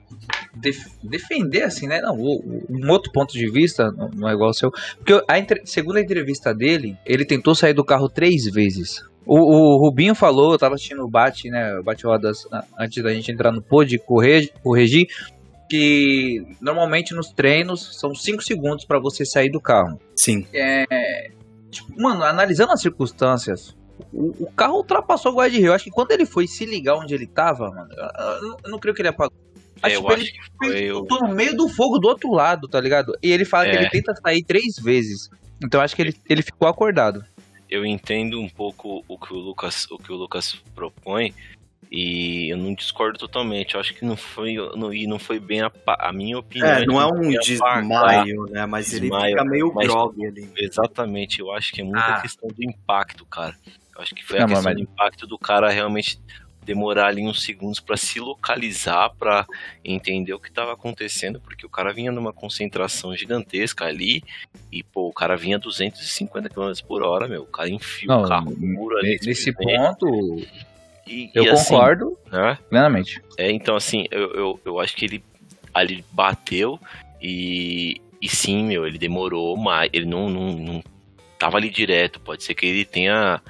[0.57, 2.01] def- defender, assim, né?
[2.01, 4.71] Não, um outro ponto de vista, não- é igual ao seu.
[4.97, 9.01] Porque a entre- segundo a entrevista dele, ele tentou sair do carro três vezes.
[9.25, 11.77] O, o Rubinho falou, eu tava assistindo o bate, né?
[11.79, 15.07] o Bate-rodas a- antes da gente entrar no pod, corrigir, corrigir
[15.67, 19.99] que normalmente nos treinos são cinco segundos para você sair do carro.
[20.15, 20.45] Sim.
[21.71, 23.75] Tipo, mano, analisando as circunstâncias,
[24.13, 25.67] o, o carro ultrapassou o guarda-reio.
[25.67, 28.03] Eu acho que quando ele foi se ligar onde ele tava, mano, eu,
[28.35, 29.35] eu não- eu não creio que ele apagou.
[29.93, 32.79] É, eu que acho ele que foi no meio do fogo do outro lado, tá
[32.79, 33.17] ligado?
[33.21, 33.81] E ele fala que É.
[33.81, 35.29] ele tenta sair três vezes.
[35.63, 37.23] Então eu acho que ele, ele ficou acordado.
[37.69, 41.33] eu entendo um pouco o que o Lucas, o que o Lucas propõe
[41.91, 43.73] e eu não discordo totalmente.
[43.75, 46.67] Eu acho que não foi, não, e não foi bem a, a minha opinião.
[46.69, 48.65] É, não é Ele um desmaio, né?
[48.65, 50.49] Mas ele Desmaio, fica meio grog ali.
[50.57, 52.21] Exatamente, eu acho que é muita Ah.
[52.21, 53.55] questão do impacto, cara.
[53.95, 56.19] Eu acho que foi Não, a questão mas- do impacto do cara realmente
[56.65, 59.45] demorar ali uns segundos pra se localizar, pra
[59.83, 64.23] entender o que tava acontecendo, porque o cara vinha numa concentração gigantesca ali
[64.71, 68.27] e pô, o cara vinha 250 km por hora, meu, o cara enfia Não, o
[68.27, 69.19] carro no muro ali.
[69.23, 70.47] nesse simplesmente, ponto,
[71.07, 72.57] e, eu e assim, concordo né?
[72.69, 73.21] plenamente.
[73.37, 75.23] É, então, assim, eu, eu, eu acho que ele
[75.73, 76.79] ali bateu
[77.21, 80.83] e, e sim, meu, ele demorou, mas ele não, não, não
[81.37, 82.19] tava ali direto.
[82.19, 83.41] Pode ser que ele tenha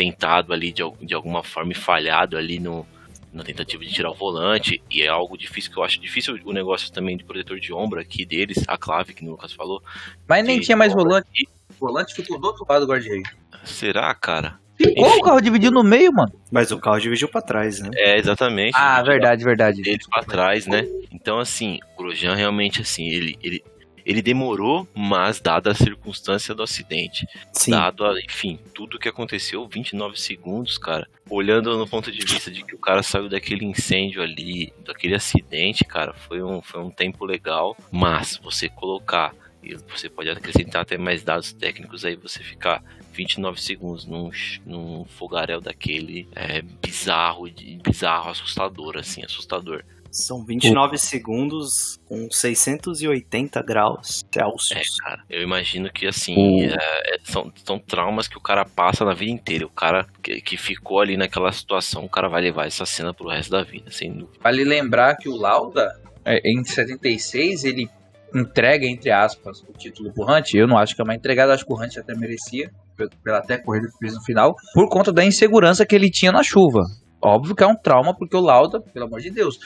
[0.00, 2.86] tentado ali de, de alguma forma e falhado ali no,
[3.30, 4.82] na tentativa de tirar o volante.
[4.90, 8.00] E é algo difícil que eu acho difícil o negócio também de protetor de ombro
[8.00, 9.82] aqui deles, a clave que o Lucas falou.
[10.26, 11.28] Mas nem tinha mais volante.
[11.30, 11.46] aqui.
[11.78, 13.22] O volante ficou do outro lado do guarda-reio.
[13.62, 14.58] Será, cara?
[14.78, 15.18] Ficou, Enfim.
[15.18, 16.32] o carro dividiu no meio, mano.
[16.50, 17.90] Mas o carro dividiu pra trás, né?
[17.94, 18.72] É, exatamente.
[18.74, 19.82] Ah, Ele verdade, verdade.
[19.82, 20.86] dele pra trás, né?
[21.12, 23.62] Então, assim, o Grosjean realmente, assim, ele, ele,
[24.10, 27.70] ele demorou, mas dada a circunstância do acidente, Sim.
[27.70, 31.08] dado, a- enfim, tudo que aconteceu, 29 segundos, cara.
[31.28, 35.84] Olhando no ponto de vista de que o cara saiu daquele incêndio ali, daquele acidente,
[35.84, 40.98] cara, foi um, foi um tempo legal, mas você colocar, e você pode acrescentar até
[40.98, 44.30] mais dados técnicos aí, você ficar 29 segundos num,
[44.66, 47.48] num fogaréu daquele é bizarro,
[47.82, 49.84] bizarro, assustador, assim, assustador.
[50.10, 54.96] São 29 segundos com 680 graus É, Celsius.
[55.00, 59.04] cara, eu imagino que assim, O- é, é, são, são traumas que o cara passa
[59.04, 59.66] na vida inteira.
[59.66, 63.28] O cara que, que ficou ali naquela situação, o cara vai levar essa cena pro
[63.28, 64.38] resto da vida, sem dúvida.
[64.42, 65.88] Vale lembrar que o Lauda,
[66.24, 67.88] é, em 76, ele
[68.34, 70.54] entrega, entre aspas, o título pro Hunt.
[70.54, 73.38] Eu não acho que é uma entregada, acho que o Hunt até merecia, pe- pela
[73.38, 76.80] até corrida que fez no final, por conta da insegurança que ele tinha na chuva.
[77.22, 79.58] Óbvio que é um trauma, porque o Lauda, pelo amor de Deus.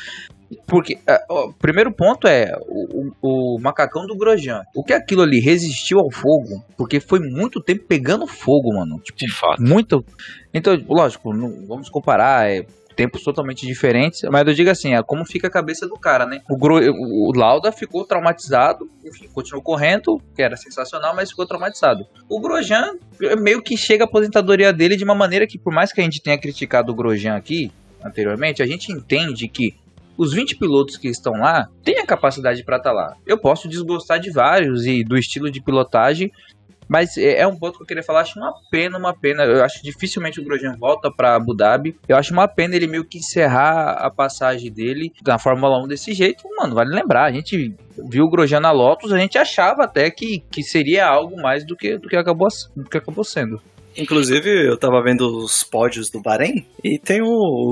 [0.67, 4.63] Porque, é, o primeiro ponto é o, o- o macacão do Grosjean.
[4.75, 8.99] O que aquilo ali resistiu ao fogo, porque foi muito tempo pegando fogo, mano.
[9.01, 9.63] Tipo, De fato.
[9.63, 10.05] muito.
[10.53, 12.65] Então, lógico, não vamos comparar, é
[12.95, 16.41] tempos totalmente diferentes, mas eu digo assim, é como fica a cabeça do cara, né?
[16.49, 22.07] O, Gro- o Lauda ficou traumatizado, enfim, continuou correndo, que era sensacional, mas ficou traumatizado.
[22.29, 22.93] O Grosjean
[23.41, 26.23] meio que chega a aposentadoria dele de uma maneira que, por mais que a gente
[26.23, 27.71] tenha criticado o Grosjean aqui
[28.03, 29.75] anteriormente, a gente entende que
[30.17, 33.17] os 20 pilotos que estão lá têm a capacidade para estar lá.
[33.27, 36.31] Eu posso desgostar de vários e do estilo de pilotagem,
[36.89, 38.21] mas é é um ponto que eu queria falar.
[38.21, 39.45] Acho uma pena, uma pena.
[39.45, 41.97] Eu acho que dificilmente o Grosjean volta para Abu Dhabi.
[42.09, 46.13] Eu acho uma pena ele meio que encerrar a passagem dele na Fórmula 1 desse
[46.13, 46.45] jeito.
[46.59, 47.75] Mano, vale lembrar, a gente
[48.11, 51.77] viu o Grosjean na Lotus, a gente achava até que, que seria algo mais do
[51.77, 53.61] que, do que, acabou, do que acabou sendo.
[53.97, 57.29] Inclusive, eu tava vendo os pódios do Bahrein e tem o,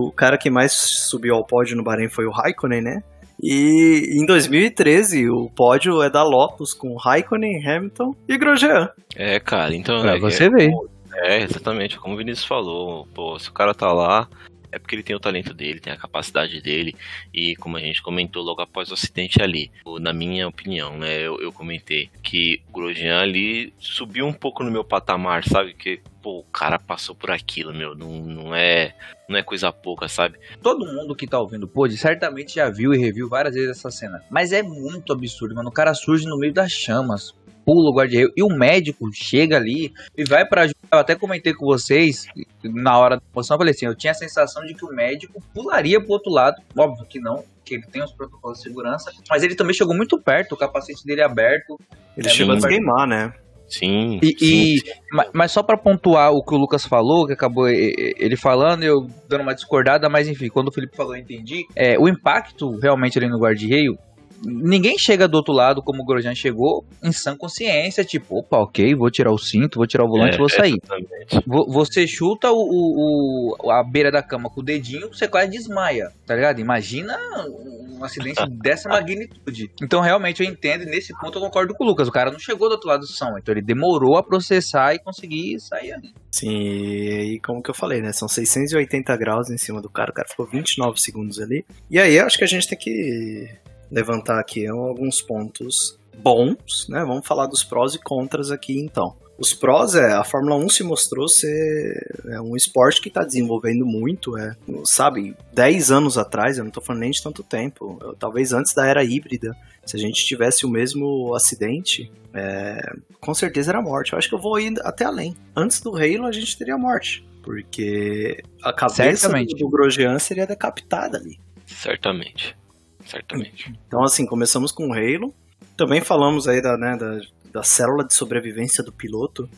[0.09, 3.03] o cara que mais subiu ao pódio no Bahrein foi o Raikkonen, né?
[3.43, 8.89] E em 2013 o pódio é da Lotus com Raikkonen, Hamilton e Grosjean.
[9.17, 10.01] É, cara, então.
[10.01, 10.71] Pra é, você ver.
[11.15, 14.29] É, exatamente, como o Vinícius falou, pô, se o cara tá lá,
[14.73, 16.97] é porque ele tem o talento dele, tem a capacidade dele,
[17.33, 21.39] e como a gente comentou logo após o acidente ali, na minha opinião, né, eu,
[21.41, 26.41] eu comentei que o Grosjean ali subiu um pouco no meu patamar, sabe, que, pô,
[26.41, 28.95] o cara passou por aquilo, meu, não, não é
[29.29, 30.39] não é coisa pouca, sabe?
[30.63, 33.91] Todo mundo que tá ouvindo o pod certamente já viu e reviu várias vezes essa
[33.91, 34.23] cena.
[34.31, 35.71] Mas é muito absurdo, mano.
[35.71, 39.93] O cara surge no meio das chamas, pula o guarda e o médico chega ali
[40.17, 40.79] e vai pra ajudar.
[40.93, 42.27] Eu até comentei com vocês
[42.63, 45.43] na hora da emoção, eu falei assim, eu tinha a sensação de que o médico
[45.55, 46.61] pularia pro outro lado.
[46.77, 50.19] Óbvio que não, que ele tem os protocolos de segurança, mas ele também chegou muito
[50.21, 51.79] perto, o capacete dele aberto.
[52.17, 53.33] Ele É, chegou a queimar, né?
[53.69, 57.33] Sim, E, sim, e- ma- mas só pra pontuar o que o Lucas falou, que
[57.33, 61.65] acabou ele falando, eu dando uma discordada, mas enfim, quando o Felipe falou, eu entendi.
[61.75, 63.97] É, o impacto realmente ali no guarda-reio,
[64.45, 68.95] ninguém chega do outro lado como o Grosjean chegou, em sã consciência, tipo, opa, ok,
[68.95, 70.79] vou tirar o cinto, vou tirar o volante, É, vou sair.
[70.83, 71.43] exatamente.
[71.47, 75.51] Vo- Você chuta o, o- o- a beira da cama com o dedinho, você quase
[75.51, 76.61] desmaia, tá ligado?
[76.61, 77.17] Imagina
[77.49, 79.71] um acidente dessa magnitude.
[79.83, 82.09] Então, realmente, eu entendo, e nesse ponto eu concordo com o Lucas.
[82.09, 84.99] O cara não chegou do outro lado do som, então ele demorou a processar e
[84.99, 86.13] conseguir sair ali.
[86.31, 88.13] Sim, e como que eu falei, né?
[88.13, 91.65] São 680 graus em cima do cara, o cara ficou 29 segundos ali.
[91.91, 93.49] E aí, eu acho que a gente tem que
[93.93, 97.05] levantar aqui alguns pontos bons, né?
[97.07, 99.15] Vamos falar dos prós e contras aqui, então.
[99.39, 103.85] Os prós é, a Fórmula 1 se mostrou ser é, um esporte que está desenvolvendo
[103.85, 108.15] muito, é, sabe, 10 anos atrás, eu não estou falando nem de tanto tempo, eu-
[108.15, 112.81] talvez antes da era híbrida, se a gente tivesse o mesmo acidente, é,
[113.21, 114.13] com certeza era morte.
[114.13, 115.35] Eu acho que eu vou ir até além.
[115.57, 117.27] Antes do Halo, a gente teria morte.
[117.43, 119.57] Porque a cabeça Certamente.
[119.57, 121.37] do Grosjean seria decapitada ali.
[121.67, 122.57] Certamente.
[123.07, 123.73] Certamente.
[123.87, 125.35] Então, assim, começamos com o Halo.
[125.77, 127.21] Também falamos aí da, né, da,
[127.53, 129.49] da célula de sobrevivência do piloto.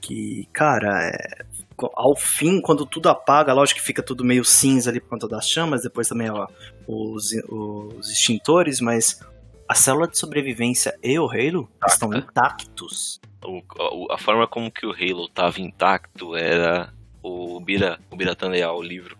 [0.00, 1.44] Que, cara, é,
[1.94, 5.48] ao fim, quando tudo apaga, lógico que fica tudo meio cinza ali por conta das
[5.48, 6.46] chamas, depois também ó,
[6.88, 9.20] os, os extintores, mas
[9.68, 13.20] a célula de sobrevivência e o Halo estão intactos.
[13.44, 18.16] O- o- a forma como que o Halo estava intacto era o Bira, o
[18.48, 19.16] Leal, o livro,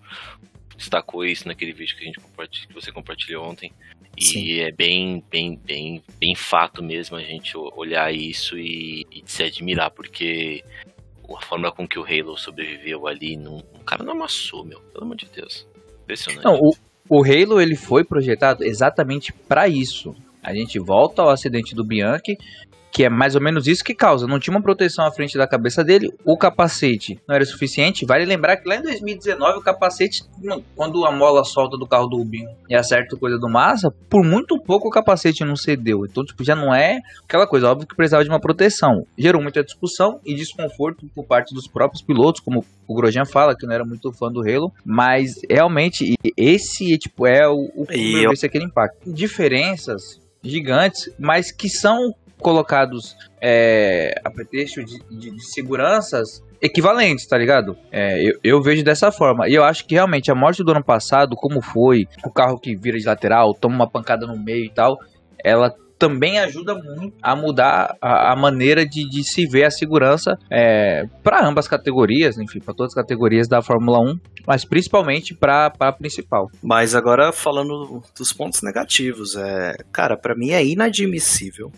[0.77, 3.73] destacou isso naquele vídeo que a gente que você compartilhou ontem.
[4.17, 4.61] E Sim.
[4.61, 9.91] é bem, bem, bem, bem fato mesmo a gente olhar isso e, e se admirar,
[9.91, 10.63] porque
[11.35, 15.05] a forma com que o Halo sobreviveu ali, não, o cara não amassou, meu, pelo
[15.05, 15.67] amor de Deus.
[16.03, 16.45] Impressionante.
[16.45, 16.75] Não, o,
[17.09, 20.15] o Halo ele foi projetado exatamente para isso.
[20.43, 22.37] A gente volta ao acidente do Bianchi.
[22.93, 24.27] Que é mais ou menos isso que causa.
[24.27, 28.05] Não tinha uma proteção à frente da cabeça dele, o capacete não era suficiente.
[28.05, 30.23] Vale lembrar que lá em 2019 o capacete,
[30.77, 34.61] quando a mola solta do carro do Rubinho e acerta coisa do Massa, por muito
[34.63, 36.05] pouco o capacete não cedeu.
[36.05, 39.07] Então, tipo, já não é aquela coisa, óbvio que precisava de uma proteção.
[39.17, 43.65] Gerou muita discussão e desconforto por parte dos próprios pilotos, como o Grosjean fala que
[43.67, 48.33] não era muito fã do Halo, mas realmente esse tipo é o, o E eu-
[48.33, 49.11] esse aquele impacto.
[49.11, 57.37] Diferenças gigantes, mas que são colocados é, a pretexto de, de- de seguranças equivalentes, tá
[57.39, 57.77] ligado?
[57.91, 59.49] É, eu, eu vejo dessa forma.
[59.49, 62.77] E eu acho que realmente a morte do ano passado, como foi, o carro que
[62.77, 64.97] vira de lateral, toma uma pancada no meio e tal,
[65.45, 70.37] ela também ajuda muito a mudar a, a maneira de, de se ver a segurança
[70.51, 75.73] é, para ambas categorias, enfim, para todas as categorias da Fórmula 1, mas principalmente para
[75.79, 76.51] a principal.
[76.61, 81.71] Mas agora falando dos pontos negativos, é, cara, pra mim é inadmissível.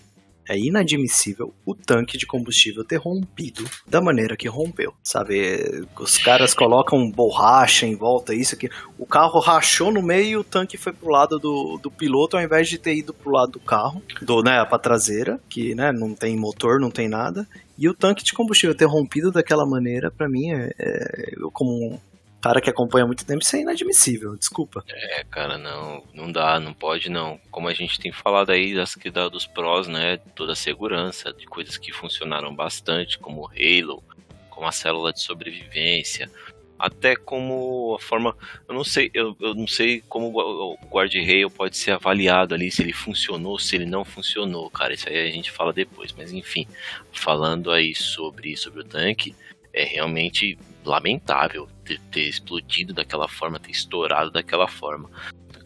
[0.49, 5.87] É inadmissível o tanque de combustível ter rompido da maneira que rompeu, sabe?
[5.99, 8.69] Os caras colocam borracha em volta, isso aqui.
[8.99, 12.43] O carro rachou no meio e o tanque foi pro lado do, do piloto ao
[12.43, 16.15] invés de ter ido pro lado do carro, do, né, pra traseira, que né, não
[16.15, 17.47] tem motor, não tem nada.
[17.77, 22.01] E o tanque de combustível ter rompido daquela maneira, pra mim, é, é- como
[22.45, 24.85] cara que acompanha muito tempo, isso é inadmissível, desculpa.
[24.87, 27.41] É, cara, não, não dá, não pode não.
[27.51, 30.19] Como a gente tem falado aí das que dá dos prós, né?
[30.37, 34.03] Toda a segurança, de coisas que funcionaram bastante, como o Halo,
[34.51, 36.31] como a célula de sobrevivência,
[36.79, 38.37] até como a forma,
[38.69, 42.71] eu não sei, eu, eu não sei como o o guard-rail pode ser avaliado ali,
[42.71, 46.31] se ele funcionou, se ele não funcionou, cara, isso aí a gente fala depois, mas
[46.31, 46.69] enfim,
[47.11, 49.35] falando aí sobre, sobre o tanque,
[49.75, 55.11] é realmente lamentável ter, ter explodido daquela forma, ter estourado daquela forma.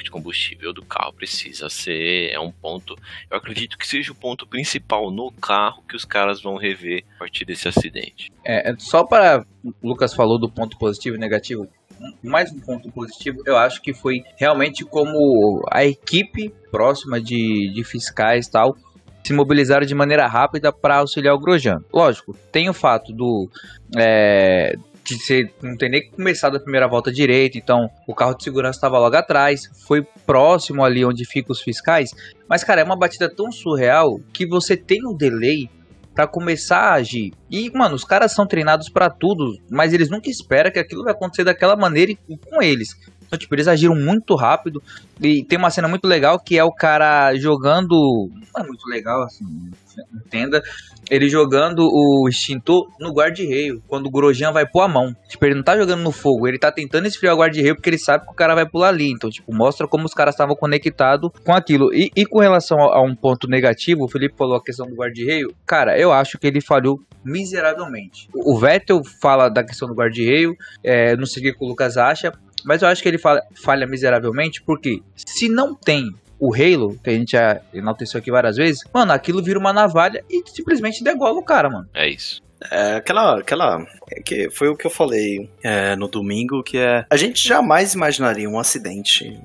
[0.03, 2.97] De combustível do carro precisa ser, é um ponto,
[3.29, 7.19] eu acredito que seja o ponto principal no carro que os caras vão rever a
[7.19, 8.33] partir desse acidente.
[8.45, 11.69] É, é só para o Lucas falou do ponto positivo e negativo.
[12.23, 17.83] Mais um ponto positivo, eu acho que foi realmente como a equipe próxima de, de
[17.83, 18.77] fiscais tal
[19.25, 21.79] se mobilizaram de maneira rápida para auxiliar o Grosjean.
[21.93, 23.49] Lógico, tem o fato do
[23.97, 28.45] é, de ser, não ter nem começado a primeira volta direito, então o carro de
[28.45, 32.11] segurança estava logo atrás, foi próximo ali onde ficam os fiscais,
[32.49, 35.71] mas cara, é uma batida tão surreal que você tem um delay
[36.19, 37.33] Pra começar a agir.
[37.49, 41.13] E, mano, os caras são treinados pra tudo, mas eles nunca esperam que aquilo vai
[41.13, 42.89] acontecer daquela maneira e com eles.
[43.29, 44.83] Então, tipo, eles agiram muito rápido.
[45.21, 47.95] E tem uma cena muito legal que é o cara jogando.
[48.55, 49.45] Não é muito legal, assim,
[50.15, 50.63] entenda.
[51.11, 55.15] Ele jogando o extintor no guarda-reio, quando o Grosjean vai pôr a mão.
[55.27, 57.99] Tipo, ele não tá jogando no fogo, ele tá tentando esfriar o guarda-reio porque ele
[57.99, 59.11] sabe que o cara vai pular ali.
[59.11, 61.93] Então, tipo, mostra como os caras estavam conectados com aquilo.
[61.95, 64.95] E, e com relação a, a um ponto negativo, o Felipe falou a questão do
[64.95, 65.55] guarda-reio.
[65.65, 68.29] Cara, eu acho que ele falhou miseravelmente.
[68.35, 71.97] O o Vettel fala da questão do guarda-reio, é, não sei o que o Lucas
[71.97, 72.33] acha,
[72.69, 77.09] mas eu acho que ele falha, falha miseravelmente porque se não tem o Halo, que
[77.09, 81.39] a gente já enalteceu aqui várias vezes, mano, aquilo vira uma navalha e simplesmente degola
[81.39, 81.89] o cara, mano.
[81.95, 82.43] É isso.
[82.71, 83.39] É aquela.
[83.39, 87.07] aquela é que foi o que eu falei é, no domingo, que é.
[87.09, 89.41] A gente jamais imaginaria um acidente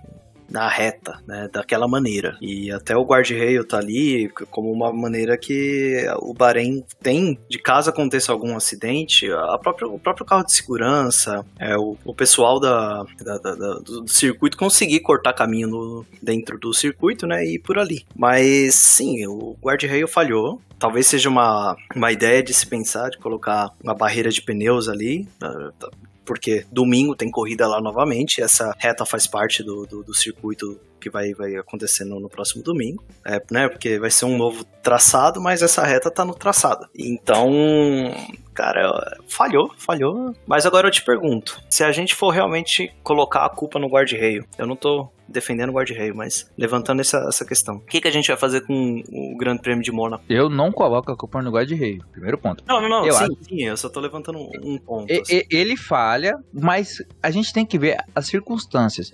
[0.53, 1.49] na reta, né?
[1.51, 2.37] Daquela maneira.
[2.39, 7.89] E até o guarda-reio tá ali como uma maneira que o Bahrein tem, de caso
[7.89, 13.03] aconteça algum acidente, a própria, o próprio carro de segurança, é, o, o pessoal da,
[13.19, 17.43] da- da- do, do circuito conseguir cortar caminho no- dentro do circuito, né?
[17.45, 18.05] E por ali.
[18.15, 20.61] Mas sim, o guarda-reio falhou.
[20.77, 25.27] Talvez seja uma, uma ideia de se pensar, de colocar uma barreira de pneus ali,
[26.25, 31.09] porque domingo tem corrida lá novamente, essa reta faz parte do, do, do circuito que
[31.09, 35.41] vai, vai acontecer no, no próximo domingo, é, né, porque vai ser um novo traçado,
[35.41, 36.87] mas essa reta tá no traçado.
[36.97, 37.51] Então,
[38.53, 43.49] cara, falhou, falhou, mas agora eu te pergunto, se a gente for realmente colocar a
[43.49, 47.79] culpa no guarda-reio, eu não tô defendendo o guarda-reio, mas levantando essa, essa questão, o
[47.81, 50.23] que, que a gente vai fazer com o Grande Prêmio de Mônaco?
[50.29, 52.63] Eu não coloco a culpa no guarda-reio, primeiro ponto.
[52.67, 55.11] Não, não, não, Eu sim, acho- sim, eu só tô levantando um, ponto.
[55.11, 55.41] Assim.
[55.49, 59.11] ele falha, mas a gente tem que ver as circunstâncias.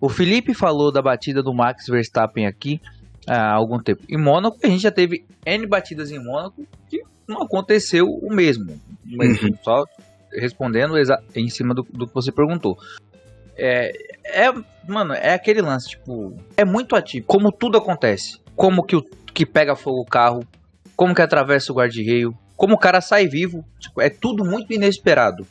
[0.00, 2.80] O Felipe falou da batida do Max Verstappen aqui
[3.26, 4.02] há algum tempo.
[4.08, 8.80] Em Mônaco, a gente já teve N batidas em Mônaco que não aconteceu o mesmo.
[9.04, 9.56] Mas Uhum.
[9.62, 9.84] Só
[10.32, 10.94] respondendo
[11.34, 12.78] em cima do, do que você perguntou.
[13.56, 13.92] É,
[14.24, 14.52] é,
[14.88, 17.26] mano, é aquele lance, tipo, é muito ativo.
[17.26, 18.38] Como tudo acontece.
[18.56, 19.02] Como que, o,
[19.34, 20.46] que pega fogo o carro,
[20.96, 23.64] como que atravessa o guarda-reio, como o cara sai vivo.
[23.78, 25.46] Tipo, é tudo muito inesperado.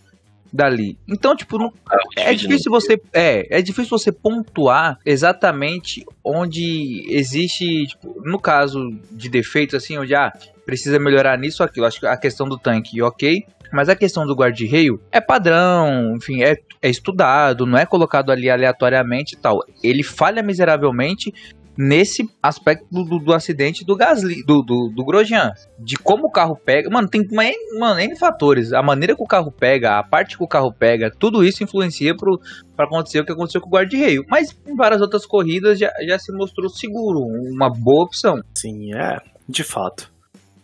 [0.51, 0.97] Dali.
[1.07, 1.71] Então, tipo, não,
[2.15, 8.79] é Divide difícil você é, é difícil você pontuar exatamente onde existe, tipo, no caso
[9.11, 10.31] de defeitos assim, onde ah,
[10.65, 11.85] precisa melhorar nisso aquilo.
[11.85, 16.43] Acho que a questão do tanque, OK, mas a questão do guarda-reio é padrão, enfim,
[16.43, 19.63] é, é estudado, não é colocado ali aleatoriamente e tal.
[19.83, 21.33] Ele falha miseravelmente
[21.81, 25.53] nesse aspecto do, do, acidente do Gasly, do, do, do Grosjean.
[25.79, 26.89] De como o carro pega.
[26.89, 28.73] Mano, tem N- mano, N fatores.
[28.73, 32.13] A maneira que o carro pega, a parte que o carro pega, tudo isso influencia
[32.13, 32.37] pro,
[32.75, 34.25] pra acontecer o que aconteceu com o guarda-reio.
[34.27, 38.43] Mas em várias outras corridas já, já se mostrou seguro, uma boa opção.
[38.53, 39.17] Sim, é,
[39.47, 40.11] de fato.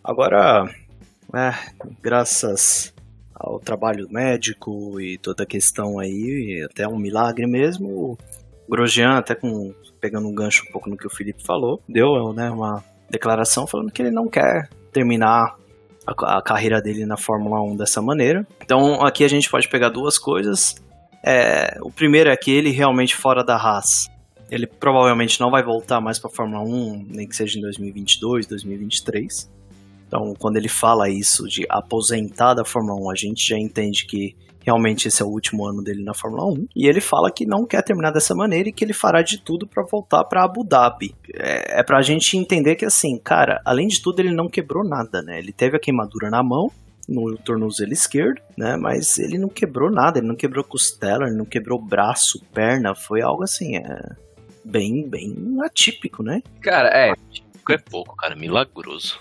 [0.04, 0.70] Agora,
[1.34, 1.54] é,
[2.02, 2.92] graças
[3.34, 8.18] ao trabalho médico e toda a questão aí, até um milagre mesmo, o
[8.70, 9.74] Grosjean, até com
[10.06, 13.90] pegando um gancho um pouco no que o Felipe falou, deu né, uma declaração falando
[13.90, 15.56] que ele não quer terminar
[16.06, 18.46] a, a carreira dele na Fórmula 1 dessa maneira.
[18.62, 20.76] Então aqui a gente pode pegar duas coisas.
[21.24, 24.08] É, o primeiro é que ele realmente fora da Haas,
[24.48, 28.46] ele provavelmente não vai voltar mais para a Fórmula 1, nem que seja em 2022,
[28.46, 29.50] 2023.
[30.06, 34.36] Então, quando ele fala isso de aposentar da Fórmula 1, a gente já entende que
[34.66, 36.66] realmente esse é o último ano dele na Fórmula 1.
[36.74, 39.64] E ele fala que não quer terminar dessa maneira e que ele fará de tudo
[39.64, 41.14] para voltar para Abu Dhabi.
[41.32, 45.22] É, é pra gente entender que, assim, cara, além de tudo, ele não quebrou nada,
[45.22, 45.38] né?
[45.38, 46.70] Ele teve a queimadura na mão,
[47.08, 48.76] no tornozelo esquerdo, né?
[48.76, 53.22] Mas ele não quebrou nada, ele não quebrou costela, ele não quebrou braço, perna, foi
[53.22, 53.86] algo assim, é
[54.64, 56.42] bem, bem atípico, né?
[56.60, 57.12] Cara, é,
[57.70, 59.20] É pouco, cara, milagroso.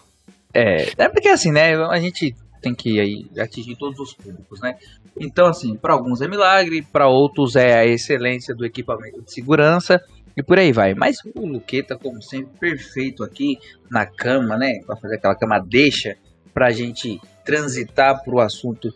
[0.52, 1.76] É, é porque assim, né?
[1.76, 2.36] A gente
[2.66, 4.76] tem que aí atingir todos os públicos, né?
[5.20, 10.02] Então, assim, para alguns é milagre, para outros é a excelência do equipamento de segurança
[10.36, 10.96] e por aí vai.
[10.96, 13.60] Mas o Luqueta, como sempre, perfeito aqui
[13.90, 14.80] na cama, né?
[14.84, 16.16] Para fazer aquela cama deixa
[16.54, 18.90] pra gente transitar pro assunto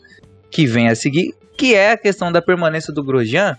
[0.49, 3.55] que vem a seguir, que é a questão da permanência do Grosjean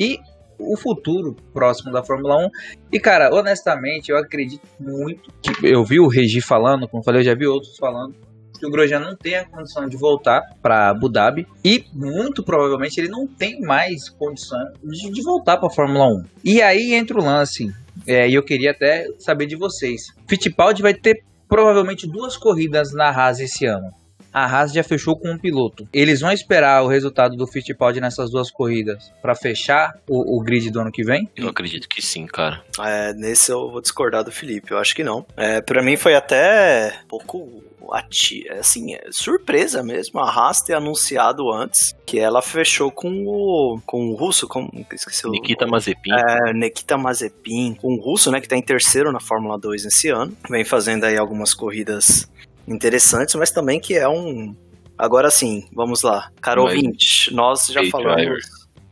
[0.00, 0.18] e
[0.58, 2.48] o futuro próximo da Fórmula 1.
[2.92, 7.26] E, cara, honestamente, eu acredito muito que eu vi o Regi falando, como falei, eu
[7.26, 8.14] já vi outros falando,
[8.62, 13.00] que o Grosjean não tem a condição de voltar para Abu Dhabi e muito provavelmente
[13.00, 16.24] ele não tem mais condição de, de voltar para a Fórmula 1.
[16.44, 17.74] E aí entra o lance,
[18.06, 20.14] é, e eu queria até saber de vocês.
[20.28, 23.90] Fittipaldi vai ter provavelmente duas corridas na Haas esse ano.
[24.32, 25.86] A Haas já fechou com um piloto.
[25.92, 30.70] Eles vão esperar o resultado do Fittipaldi nessas duas corridas para fechar o, o grid
[30.70, 31.28] do ano que vem?
[31.36, 32.62] Eu acredito que sim, cara.
[32.80, 35.24] É, nesse eu vou discordar do Felipe, eu acho que não.
[35.36, 40.74] É, para mim foi até um pouco ati- assim, é, surpresa mesmo a Haas ter
[40.74, 46.10] anunciado antes que ela fechou com o com o russo, com esqueci o Nikita Mazepin.
[46.12, 50.36] é, Nikita Mazepin, um russo, né, que tá em terceiro na Fórmula 2 esse ano.
[50.48, 52.30] Vem fazendo aí algumas corridas
[52.66, 54.54] interessantes, mas também que é um
[54.96, 56.30] Agora sim, vamos lá.
[56.40, 58.38] Caro Mas- ouvinte, nós já falamos driver.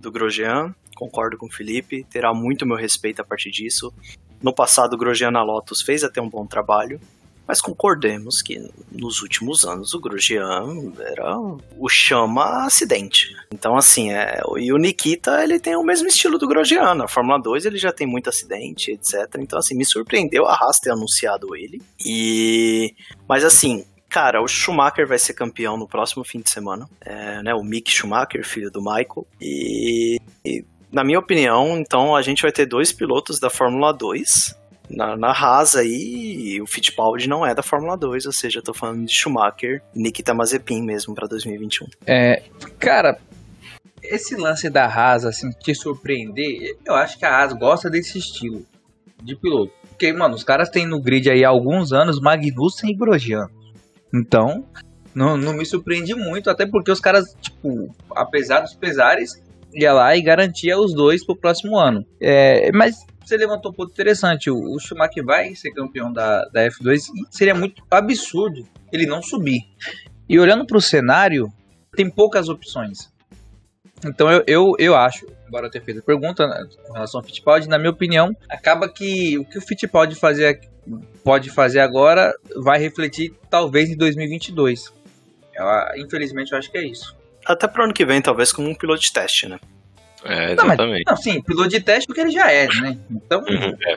[0.00, 3.92] do Grosjean, concordo com o Felipe, terá muito meu respeito a partir disso.
[4.42, 6.98] No passado, o Grosjean na Lotus fez até um bom trabalho,
[7.50, 13.34] mas concordemos que nos últimos anos o Grosjean era o chama acidente.
[13.52, 16.94] Então, assim, é, e o Nikita, ele tem o mesmo estilo do Grosjean.
[16.94, 19.26] Na Fórmula 2 ele já tem muito acidente, etc.
[19.40, 21.82] Então, assim, me surpreendeu a Haas ter anunciado ele.
[22.06, 22.94] E...
[23.28, 26.88] Mas, assim, Cara, o Schumacher vai ser campeão no próximo fim de semana.
[27.00, 29.24] É, né, o Mick Schumacher, filho do Michael.
[29.40, 34.58] E, e, na minha opinião, então, a gente vai ter dois pilotos da Fórmula 2
[34.90, 36.60] na, na Haas aí.
[36.60, 40.34] O Fittipaldi não é da Fórmula 2, ou seja, eu tô falando de Schumacher, Nikita
[40.34, 41.86] Mazepin mesmo pra 2021.
[42.06, 42.42] É,
[42.78, 43.18] cara,
[44.02, 48.66] esse lance da Haas, assim, te surpreender, eu acho que a Haas gosta desse estilo
[49.22, 49.72] de piloto.
[49.88, 53.48] Porque, mano, os caras têm no grid aí há alguns anos Magnussen e Grosjean.
[54.12, 54.64] Então,
[55.14, 59.40] não, não me surpreende muito, até porque os caras, tipo, apesar dos pesares,
[59.72, 62.04] ia lá e garantia os dois pro próximo ano.
[62.20, 66.66] É, mas você levantou um ponto interessante, o, o Schumacher vai ser campeão da, da
[66.66, 69.62] F2 e seria muito absurdo ele não subir.
[70.28, 71.52] E olhando pro cenário,
[71.94, 73.10] tem poucas opções.
[74.04, 77.24] Então eu, eu, eu acho, embora eu tenha feito a pergunta né, com relação ao
[77.24, 80.60] Fittipaldi, na minha opinião, acaba que o que o Fittipaldi fazer,
[81.22, 84.92] pode fazer agora vai refletir talvez em 2022.
[85.54, 85.66] Eu,
[86.02, 87.19] infelizmente eu acho que é isso.
[87.52, 89.58] Até pro ano que vem, talvez, como um piloto de teste, né?
[90.24, 91.04] É, Não, mas- exatamente.
[91.06, 92.98] Não, sim, piloto de teste porque ele já é, né?
[93.10, 93.96] Então Uhum, é.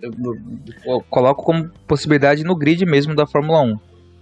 [0.00, 0.38] eu, eu-
[0.84, 3.78] eu coloco como possibilidade no grid mesmo da Fórmula 1.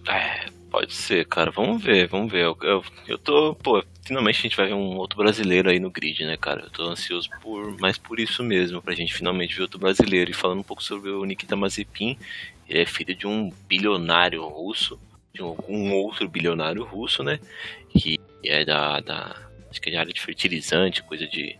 [0.08, 1.50] É, pode ser, cara.
[1.50, 2.44] Vamos ver, vamos ver.
[2.44, 5.90] Eu, eu, eu tô, pô, finalmente a gente vai ver um outro brasileiro aí no
[5.90, 6.62] grid, né, cara?
[6.62, 10.30] Eu tô ansioso por, mais por isso mesmo, pra gente finalmente ver outro brasileiro.
[10.30, 12.16] E falando um pouco sobre o Nikita Mazepin,
[12.68, 14.96] ele é filho de um bilionário russo,
[15.42, 17.38] um, um outro bilionário russo, né?
[17.88, 19.36] Que é da, da
[19.70, 21.56] acho que é área de fertilizante, coisa de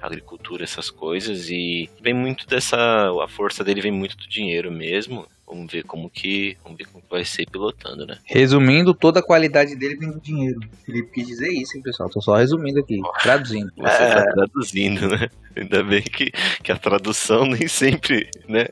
[0.00, 2.76] agricultura, essas coisas, e vem muito dessa,
[3.22, 5.26] a força dele vem muito do dinheiro mesmo.
[5.46, 8.18] Vamos ver como que, vamos ver como que vai ser pilotando, né?
[8.24, 10.58] Resumindo, toda a qualidade dele vem do dinheiro.
[10.84, 12.08] Felipe quis dizer isso, hein, pessoal?
[12.08, 13.70] Tô só resumindo aqui, traduzindo.
[13.76, 15.28] Você tá traduzindo, né?
[15.54, 18.66] Ainda bem que, que a tradução nem sempre, né,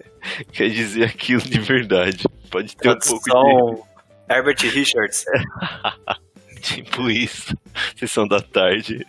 [0.52, 2.24] quer dizer aquilo de verdade.
[2.50, 3.91] Pode ter um pouco Tradução
[4.32, 5.24] Herbert Richards.
[6.62, 7.54] tipo isso.
[7.96, 9.06] Sessão da tarde.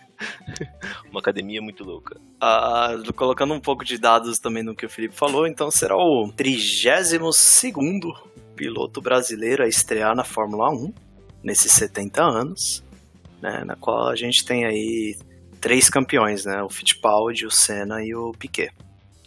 [1.10, 2.20] Uma academia muito louca.
[2.40, 6.32] Ah, colocando um pouco de dados também no que o Felipe falou, então será o
[6.36, 7.64] 32
[8.56, 10.94] piloto brasileiro a estrear na Fórmula 1
[11.44, 12.84] nesses 70 anos,
[13.42, 15.18] né, na qual a gente tem aí
[15.60, 18.72] três campeões, né, o Fittipaldi, o Senna e o Piquet.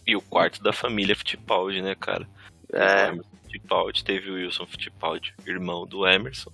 [0.07, 2.27] E o quarto da família Fittipaldi, né, cara?
[2.73, 3.13] É,
[3.57, 6.51] Fittipaldi, teve o Wilson Fittipaldi, irmão do Emerson.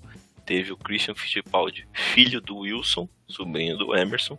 [0.46, 4.38] Teve o Christian Fittipaldi, filho do Wilson, sobrinho do Emerson.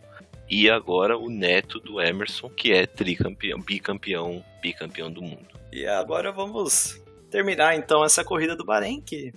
[0.50, 5.48] E agora o neto do Emerson, que é tricampeão, bicampeão, bicampeão do mundo.
[5.72, 7.02] E agora vamos
[7.32, 9.34] terminar então essa corrida do Bahrein, que,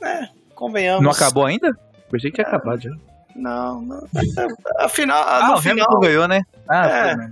[0.00, 1.02] né, convenhamos.
[1.04, 1.76] Não acabou ainda?
[2.10, 2.90] Pensei que tinha acabado já.
[3.34, 4.08] Não, não.
[4.78, 6.40] Afinal, Ah, no o final, ganhou, né?
[6.68, 7.04] Ah, É.
[7.14, 7.30] foi, né?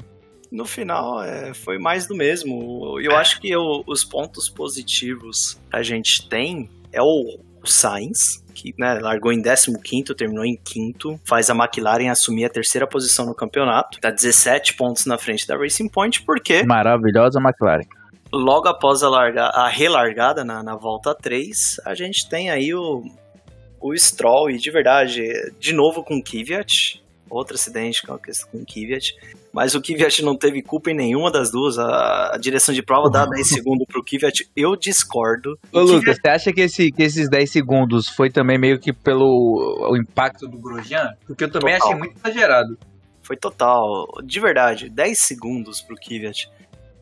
[0.55, 2.99] No final é, foi mais do mesmo.
[3.01, 8.43] Eu acho que o- os pontos positivos que a gente tem é o, o Sainz,
[8.55, 13.27] que né, largou em 15º, terminou em quinto, faz a McLaren assumir a terceira posição
[13.27, 17.83] no campeonato, tá 17 pontos na frente da Racing Point, porque Maravilhosa McLaren.
[18.33, 23.03] logo após a, larga, a relargada na, na volta 3, a gente tem aí o,
[23.81, 25.21] o Stroll, e de verdade,
[25.59, 29.15] de novo com o Kvyat, outro acidente com o Kvyat,
[29.55, 33.09] mas o Kvyat não teve culpa em nenhuma das duas, a, a direção de prova
[33.09, 35.57] dá 10 segundos pro Kvyat, eu discordo.
[35.73, 38.79] Ô, O Kvyat- Lucas, você acha que, esse, que esses 10 segundos foi também meio
[38.81, 41.11] que pelo o impacto do Grosjean?
[41.27, 41.89] Porque eu também Total.
[41.89, 42.77] achei muito exagerado.
[43.23, 46.51] Foi total, de verdade, 10 segundos pro Kvyat.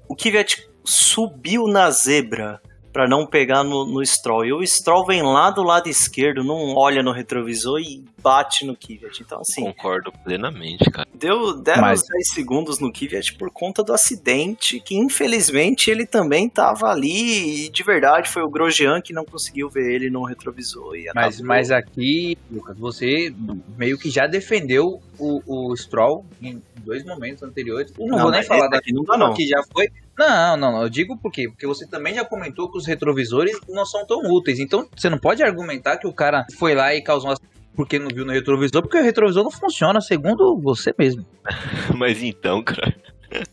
[0.09, 2.61] O Kvyat subiu na zebra
[2.93, 4.45] pra não pegar no, no Stroll.
[4.45, 8.77] E o Stroll vem lá do lado esquerdo, não olha no retrovisor e bate no
[8.77, 9.21] Kvyat.
[9.23, 11.09] Então, assim, Concordo plenamente, cara.
[11.15, 16.05] deu, deram Mas- os 10 segundos no Kvyat por conta do acidente, que infelizmente ele
[16.07, 17.67] também tava ali.
[17.67, 20.95] E de verdade foi o Grosjean que não conseguiu ver ele no retrovisor.
[20.97, 21.47] E Mas, acabou.
[21.47, 23.33] mas aqui, Lucas, você
[23.79, 27.93] meio que já defendeu o, o Stroll em dois momentos anteriores.
[27.99, 29.35] Eu não, Não, vou nem falar esse da aqui não não.
[29.35, 29.89] que já foi.
[30.19, 30.83] Não, não, não.
[30.83, 31.49] Eu digo por quê?
[31.49, 34.59] Porque você também já comentou que os retrovisores não são tão úteis.
[34.61, 37.37] Então, você não pode argumentar que o cara foi lá e causou uma
[37.75, 41.25] porque não viu no retrovisor, porque o retrovisor não funciona, segundo você mesmo.
[41.97, 42.95] Mas então, cara.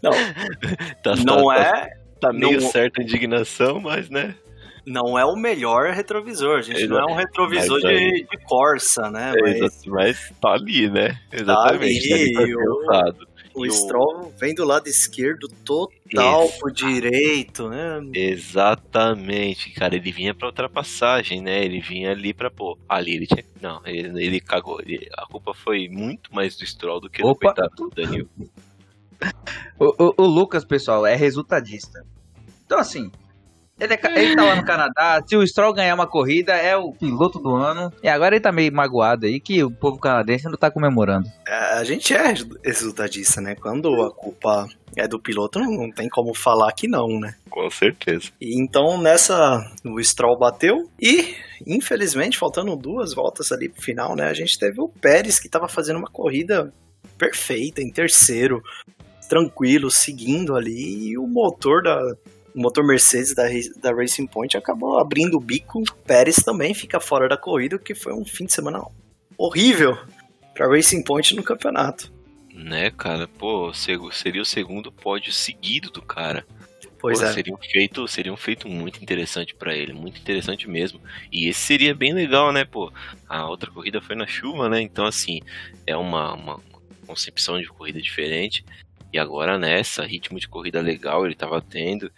[0.01, 0.11] Não.
[1.01, 1.97] Tá, não tá, é.
[2.19, 4.35] Tá meio não- certa a indignação, mas né.
[4.85, 6.85] não é o melhor retrovisor, gente.
[6.85, 9.31] Não é um retrovisor de, de Corsa, né?
[9.37, 11.17] É, Mas mas tá ali, né?
[11.31, 12.09] Exatamente.
[12.09, 13.27] tá ali, ser o- usado.
[13.55, 16.59] O E o- Stroll vem do lado esquerdo total Isso.
[16.59, 17.99] pro direito, né?
[18.13, 21.63] Exatamente, cara, ele vinha pra ultrapassagem, né?
[21.63, 23.43] Ele vinha ali pra, pô, ali ele tinha.
[23.61, 24.79] Não, ele, ele cagou.
[24.81, 28.27] Ele- a culpa foi muito mais do Stroll do que do coitado do Daniel.
[29.77, 32.05] O, o- o Lucas, pessoal, é resultadista.
[32.65, 33.11] Então, assim,
[33.79, 35.23] ele, é ele tá lá no Canadá.
[35.25, 37.91] Se o Stroll ganhar uma corrida, é o piloto do ano.
[38.03, 41.29] E agora ele tá meio magoado aí que o povo canadense não tá comemorando.
[41.47, 43.55] É, A gente é resultadista, né?
[43.55, 47.35] Quando a culpa é do piloto, não, não tem como falar que não, né?
[47.49, 48.29] Com certeza.
[48.39, 54.27] E então nessa o Stroll bateu e infelizmente faltando duas voltas ali pro final, né?
[54.29, 56.73] A gente teve o Pérez que tava fazendo uma corrida
[57.17, 58.61] perfeita em terceiro,
[59.29, 61.99] tranquilo, seguindo ali e o motor da
[62.55, 63.43] o motor Mercedes da,
[63.81, 65.79] da Racing Point acabou abrindo o bico.
[65.79, 68.81] O Pérez também fica fora da corrida, que foi um fim de semana
[69.37, 69.97] horrível
[70.53, 72.11] para Racing Point no campeonato.
[72.53, 73.27] Né, cara?
[73.27, 76.45] Pô, seria o segundo pódio seguido do cara.
[76.99, 77.33] Pois Pô, é.
[77.33, 81.01] Seria um feito, seria um feito muito interessante pra ele, muito interessante mesmo.
[81.31, 82.91] E esse seria bem legal, né, pô?
[83.27, 84.81] A outra corrida foi na chuva, né?
[84.81, 85.39] Então, assim,
[85.87, 86.59] é uma, uma
[87.07, 88.65] concepção de corrida diferente.
[89.11, 92.11] E agora nessa, ritmo de corrida legal ele tava tendo.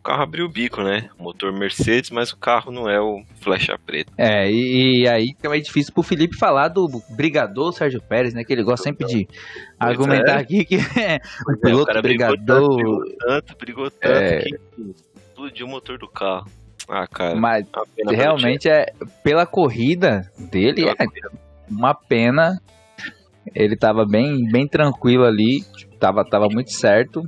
[0.00, 1.08] O carro abriu o bico, né?
[1.18, 4.12] O motor Mercedes, mas o carro não é o flecha preta.
[4.18, 8.44] É, e, e aí fica meio difícil pro Felipe falar do brigador Sérgio Pérez, né?
[8.44, 9.26] Que ele gosta sempre de
[9.78, 12.76] argumentar aqui que é o o piloto cara brigou tanto, brigador.
[12.76, 14.38] brigou tanto, brigou tanto É.
[14.40, 14.56] que
[15.44, 16.50] explodiu o motor do carro.
[16.86, 17.34] Ah, cara.
[17.34, 17.66] Mas
[17.96, 20.90] pelo realmente é pela corrida dele, time.
[20.98, 21.06] é
[21.70, 22.60] uma pena.
[23.54, 25.62] Ele tava bem, bem tranquilo ali,
[26.06, 27.22] tava, tava muito certo.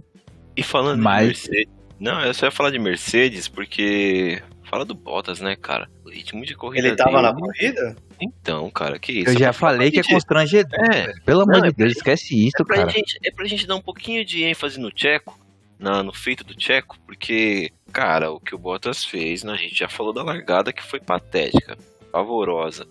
[0.56, 1.72] E falando Mas- de Mercedes.
[1.98, 5.88] Não, eu só ia falar de Mercedes porque fala do Bottas, né, cara?
[6.04, 7.96] O ritmo de corrida Ele tava dele- na corrida?
[8.20, 9.30] Então, cara, que isso?
[9.30, 10.78] Eu já falar falei que é constrangedor.
[10.92, 11.12] É.
[11.24, 12.90] Pelo amor é de Deus, pra- esquece isso, É pra, cara.
[12.90, 15.38] gente, é pra gente dar um pouquinho de ênfase no Tcheco,
[15.78, 19.74] na, no feito do Tcheco, porque, cara, o que o Bottas fez, né, a gente
[19.76, 21.76] já falou da largada que foi patética,
[22.12, 22.86] pavorosa.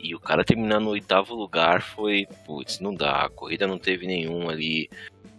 [0.00, 3.24] E o cara terminar no oitavo lugar foi, putz, não dá.
[3.24, 4.88] A corrida não teve nenhum ali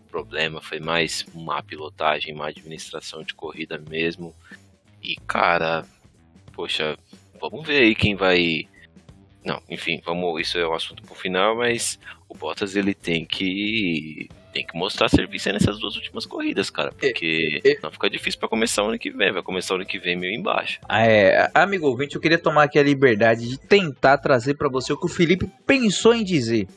[0.08, 4.34] problema, foi mais uma pilotagem, uma administração de corrida mesmo.
[5.04, 5.86] E, cara,
[6.54, 6.98] poxa,
[7.40, 8.68] vamos ver aí quem vai.
[9.46, 11.98] Não, enfim, vamos, isso é um assunto pro final, mas
[12.28, 17.62] o Bottas ele tem que tem que mostrar serviço nessas duas últimas corridas, cara, porque
[17.64, 20.00] é- não fica difícil pra começar o ano que vem, vai começar o ano que
[20.00, 20.80] vem meio embaixo.
[20.90, 24.92] Ah, É, amigo ouvinte, eu queria tomar aqui a liberdade de tentar trazer pra você
[24.92, 26.68] o que o Felipe pensou em dizer.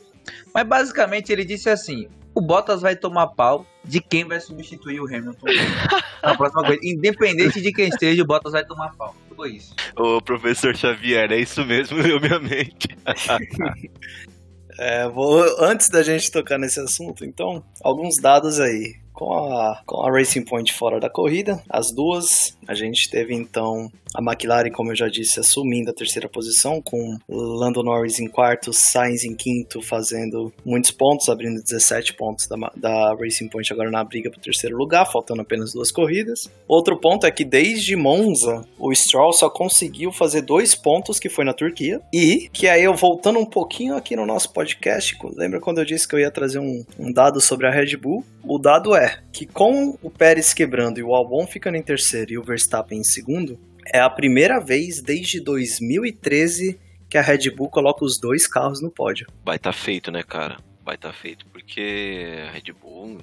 [0.53, 5.05] Mas basicamente ele disse assim: o Bottas vai tomar pau de quem vai substituir o
[5.05, 5.47] Hamilton
[6.23, 6.79] na próxima coisa.
[6.83, 9.15] Independente de quem esteja, o Bottas vai tomar pau.
[9.35, 9.73] Foi isso.
[9.97, 12.87] Ô, professor Xavier, é isso mesmo, deu minha mente.
[14.79, 18.95] É, vou, antes da gente tocar nesse assunto, então, alguns dados aí.
[19.13, 23.91] Com a, com a Racing Point fora da corrida, as duas, a gente teve então
[24.13, 28.73] a McLaren, como eu já disse, assumindo a terceira posição, com Lando Norris em quarto,
[28.73, 34.03] Sainz em quinto, fazendo muitos pontos, abrindo 17 pontos da, da Racing Point agora na
[34.03, 36.49] briga para o terceiro lugar, faltando apenas duas corridas.
[36.67, 41.45] Outro ponto é que desde Monza, o Stroll só conseguiu fazer dois pontos, que foi
[41.45, 45.79] na Turquia, e que aí eu voltando um pouquinho aqui no nosso podcast, lembra quando
[45.79, 48.25] eu disse que eu ia trazer um, um dado sobre a Red Bull?
[48.43, 49.00] O dado é
[49.31, 53.03] que com o Pérez quebrando e o Albon ficando em terceiro e o Verstappen em
[53.03, 53.59] segundo,
[53.93, 56.79] é a primeira vez desde 2013
[57.09, 59.27] que a Red Bull coloca os dois carros no pódio.
[59.43, 60.57] Vai tá feito, né, cara?
[60.83, 63.17] Vai tá feito, porque a Red Bull,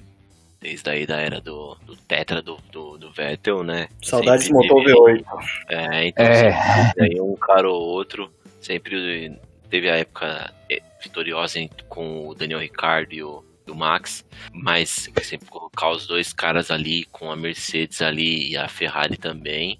[0.61, 3.87] desde aí da era do, do Tetra do, do, do Vettel, né?
[4.03, 5.25] Saudades do sempre motor teve- V8.
[5.69, 6.83] É, então É.
[6.93, 8.31] sempre um cara ou outro.
[8.61, 9.35] Sempre
[9.69, 10.53] teve a época
[11.01, 16.33] vitoriosa com o Daniel Ricciardo e o, e o Max, mas sempre colocar os dois
[16.33, 19.79] caras ali, com a Mercedes ali e a Ferrari também,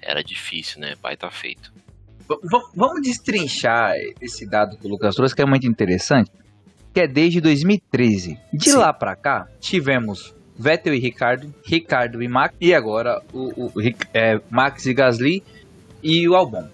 [0.00, 0.94] era difícil, né?
[1.02, 1.72] Vai tá feito.
[2.28, 6.30] V- vamos destrinchar esse dado que o Lucas trouxe, que é muito interessante,
[6.92, 8.38] que é desde 2013.
[8.52, 8.76] De Sim.
[8.76, 13.72] lá pra cá, tivemos Vettel e Ricardo, Ricardo e Max, e agora o, o
[14.14, 15.42] é, Max e Gasly
[16.02, 16.68] e o Albon.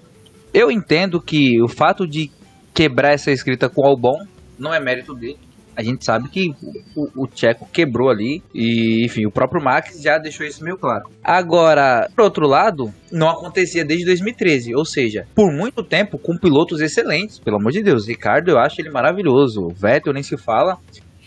[0.52, 2.30] Eu entendo que o fato de
[2.74, 4.24] quebrar essa escrita com o Albon
[4.58, 5.38] não é mérito dele.
[5.78, 6.52] A gente sabe que
[6.96, 11.08] o, o Tcheco quebrou ali e, enfim, o próprio Max já deixou isso meio claro.
[11.22, 16.80] Agora, por outro lado, não acontecia desde 2013, ou seja, por muito tempo com pilotos
[16.80, 18.08] excelentes, pelo amor de Deus.
[18.08, 19.68] Ricardo, eu acho ele maravilhoso.
[19.68, 20.78] Vettel nem se fala.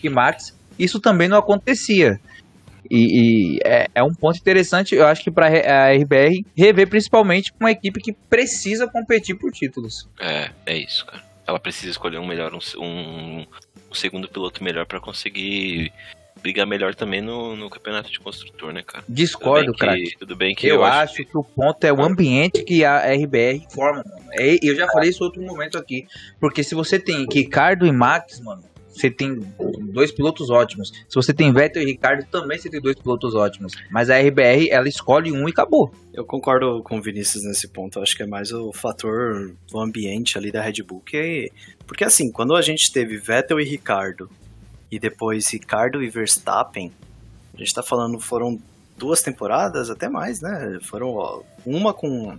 [0.04, 2.20] E Max, isso também não acontecia.
[2.90, 7.54] E, e é, é um ponto interessante, eu acho que para a RBR rever principalmente
[7.54, 10.10] com uma equipe que precisa competir por títulos.
[10.20, 11.31] É, é isso, cara.
[11.52, 13.46] Ela precisa escolher um melhor, um, um,
[13.92, 15.92] um segundo piloto melhor pra conseguir
[16.42, 19.04] brigar melhor também no, no campeonato de construtor, né, cara?
[19.08, 20.16] Discordo, que- craque.
[20.18, 24.02] Tudo bem que Eu, acho que o ponto é o ambiente que a RBR forma.
[24.06, 24.30] mano.
[24.32, 26.08] É, eu já falei isso outro momento aqui.
[26.40, 29.40] Porque se você tem Ricardo e Max, mano, você tem
[29.92, 30.92] dois pilotos ótimos.
[31.08, 33.74] Se você tem Vettel e Ricardo, também você tem dois pilotos ótimos.
[33.90, 35.94] Mas a RBR, ela escolhe um e acabou.
[36.14, 38.00] Eu concordo com o Vinícius nesse ponto.
[38.00, 41.02] Eu acho que é mais o fator do ambiente ali da Red Bull.
[41.06, 41.52] Que,
[41.88, 44.30] porque assim, quando a gente teve Vettel e Ricardo,
[44.92, 46.92] e depois Ricardo e Verstappen,
[47.54, 48.60] a gente tá falando, foram
[48.98, 50.80] duas temporadas, até mais, né?
[50.84, 52.38] Foram ó, uma com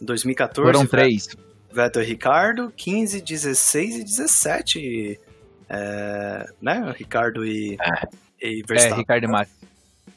[0.00, 0.72] 2014.
[0.72, 1.28] Foram três.
[1.72, 5.20] Vettel e Ricardo, 15, 16 e 17.
[5.68, 6.94] É, né?
[6.96, 7.76] Ricardo e,
[8.40, 8.98] e É, Verstappen.
[8.98, 9.50] Ricardo e Max.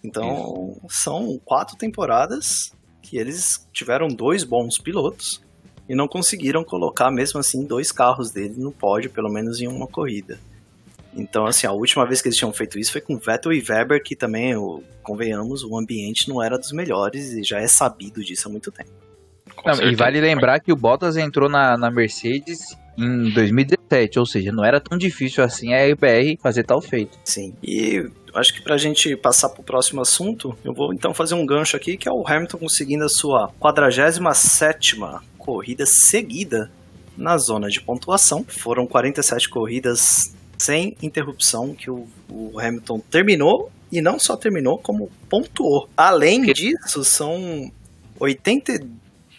[0.03, 5.41] Então, são quatro temporadas que eles tiveram dois bons pilotos
[5.87, 9.87] e não conseguiram colocar, mesmo assim, dois carros dele no pódio, pelo menos em uma
[9.87, 10.39] corrida.
[11.13, 14.01] Então, assim, a última vez que eles tinham feito isso foi com Vettel e Weber,
[14.01, 18.47] que também, o- convenhamos, o ambiente não era dos melhores e já é sabido disso
[18.47, 18.89] há muito tempo.
[19.65, 22.61] Não, e vale lembrar que o Bottas entrou na, na Mercedes
[22.97, 27.17] em 2017, ou seja, não era tão difícil assim a RBR fazer tal feito.
[27.23, 27.53] Sim.
[27.63, 31.75] E acho que pra gente passar pro próximo assunto, eu vou então fazer um gancho
[31.75, 36.71] aqui, que é o Hamilton conseguindo a sua 47ª corrida seguida
[37.17, 38.45] na zona de pontuação.
[38.47, 45.11] Foram 47 corridas sem interrupção que o, o Hamilton terminou e não só terminou, como
[45.29, 45.89] pontuou.
[45.97, 47.71] Além disso, são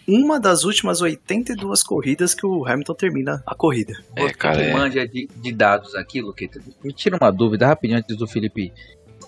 [0.08, 3.94] 81 das últimas 82 corridas que o Hamilton termina a corrida.
[4.16, 4.72] É, Você cara, que é.
[4.72, 8.72] manja de, de dados aqui, Luqueta, me tira uma dúvida rapidinho antes do Felipe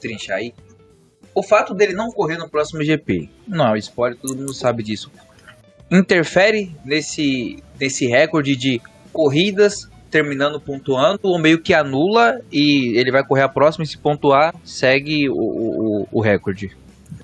[0.00, 0.54] trinchar aí.
[1.34, 4.82] O fato dele não correr no próximo GP, não é um spoiler, todo mundo sabe
[4.82, 5.10] disso.
[5.90, 8.80] interfere nesse, nesse recorde de
[9.12, 13.98] corridas terminando pontuando ou meio que anula e ele vai correr a próxima e se
[13.98, 16.70] pontuar segue o, o, o recorde?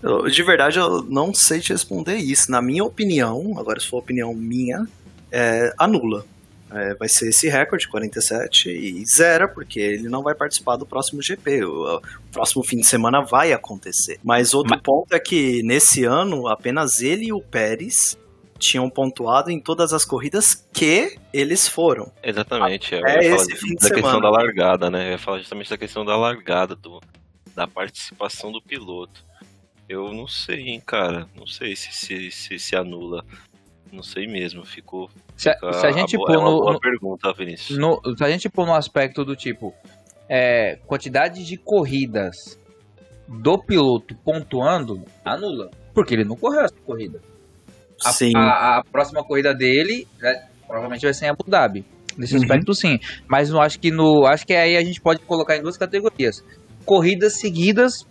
[0.03, 2.51] Eu, de verdade, eu não sei te responder isso.
[2.51, 4.87] Na minha opinião, agora se for opinião minha,
[5.31, 6.25] é, anula.
[6.73, 11.21] É, vai ser esse recorde, 47, e zera, porque ele não vai participar do próximo
[11.21, 11.65] GP.
[11.65, 14.21] O, o próximo fim de semana vai acontecer.
[14.23, 18.17] Mas outro Mas- ponto é que nesse ano, apenas ele e o Pérez
[18.57, 22.13] tinham pontuado em todas as corridas que eles foram.
[22.23, 22.95] Exatamente.
[22.95, 24.21] Eu É ia falar da questão semana.
[24.21, 25.09] da largada, né?
[25.09, 27.01] Eu ia falar justamente da questão da largada, do,
[27.53, 29.25] da participação do piloto.
[29.93, 31.27] Eu não sei, hein, cara.
[31.37, 33.25] Não sei se se, se, se anula.
[33.93, 34.65] Não sei mesmo.
[34.65, 35.11] Ficou.
[35.37, 37.77] Se, se a gente pôr é uma no, boa no- pergunta, Vinícius.
[37.77, 39.75] no- se a gente pôr no aspecto do tipo
[40.29, 42.57] é, quantidade de corridas
[43.27, 45.71] do piloto pontuando, anula.
[45.93, 47.21] Porque ele não correu essa corrida.
[48.05, 48.31] A, Sim.
[48.37, 51.85] a- a próxima corrida dele né, provavelmente vai ser em Abu Dhabi.
[52.17, 52.43] Nesse Uhum.
[52.43, 52.99] aspecto, sim.
[53.27, 54.25] Mas não acho que no.
[54.25, 56.45] Acho que aí a gente pode colocar em duas categorias.
[56.85, 58.07] Corridas seguidas.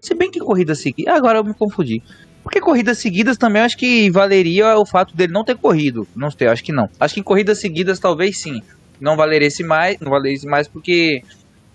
[0.00, 1.14] Se bem que corridas seguidas.
[1.14, 2.02] Agora eu me confundi.
[2.42, 6.06] Porque corridas seguidas também eu acho que valeria o fato dele não ter corrido.
[6.14, 6.88] Não sei, acho que não.
[6.98, 8.62] Acho que em corridas seguidas talvez sim.
[9.00, 11.22] Não valeria mais, não valeria mais porque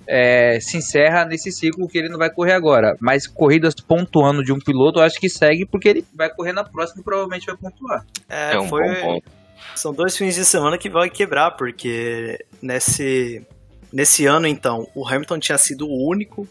[0.08, 2.98] é, se encerra nesse ciclo que ele não vai correr agora.
[3.00, 6.64] Mas corridas pontuando de um piloto, eu acho que segue porque ele vai correr na
[6.64, 8.06] próxima e provavelmente vai pontuar.
[8.30, 9.32] É, É um foi, bom ponto.
[9.76, 13.46] São dois fins de semana que vai quebrar, porque nesse,
[13.92, 16.48] nesse ano, então, o Hamilton tinha sido o único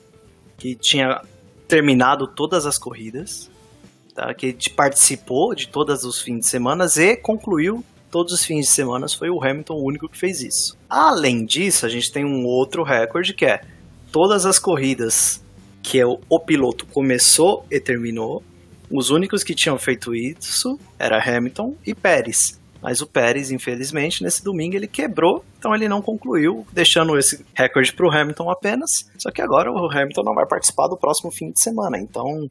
[0.56, 1.20] que tinha
[1.72, 3.50] terminado todas as corridas,
[4.14, 4.34] tá?
[4.34, 9.06] que participou de todos os fins de semana e concluiu todos os fins de semana.
[9.08, 10.76] Foi o Hamilton o único que fez isso.
[10.86, 13.62] Além disso, a gente tem um outro recorde que é
[14.12, 15.42] todas as corridas
[15.82, 18.42] que é o, o piloto começou e terminou.
[18.90, 22.60] Os únicos que tinham feito isso era Hamilton e Pérez.
[22.82, 27.92] Mas o Pérez, infelizmente, nesse domingo ele quebrou, então ele não concluiu, deixando esse recorde
[27.92, 29.08] para o Hamilton apenas.
[29.16, 32.48] Só que agora o Hamilton não vai participar do próximo fim de semana, então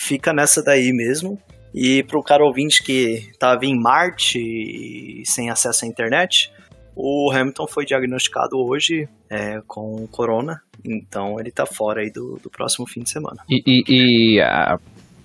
[0.00, 1.36] fica nessa daí mesmo.
[1.74, 6.52] E para o cara ouvinte que estava em Marte e sem acesso à internet,
[6.94, 12.50] o Hamilton foi diagnosticado hoje é, com corona, então ele tá fora aí do, do
[12.50, 13.42] próximo fim de semana.
[13.48, 14.40] E, e, e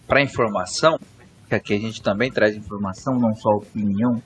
[0.07, 0.97] para informação,
[1.49, 4.21] que aqui a gente também traz informação, não só opinião,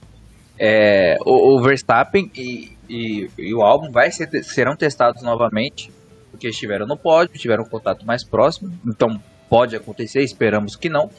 [0.64, 5.92] é, o, o Verstappen e, e, e o álbum vai ser, serão testados novamente,
[6.30, 11.10] porque estiveram no pódio, tiveram um contato mais próximo, então pode acontecer, esperamos que não.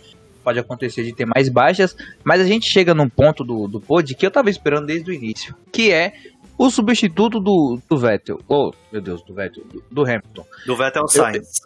[0.44, 4.14] Pode acontecer de ter mais baixas, mas a gente chega num ponto do, do pod
[4.14, 6.12] que eu tava esperando desde o início, que é
[6.56, 10.44] o substituto do, do Vettel, oh, meu Deus, do Vettel, do, do Hamilton.
[10.66, 11.60] Do Vettel Sainz.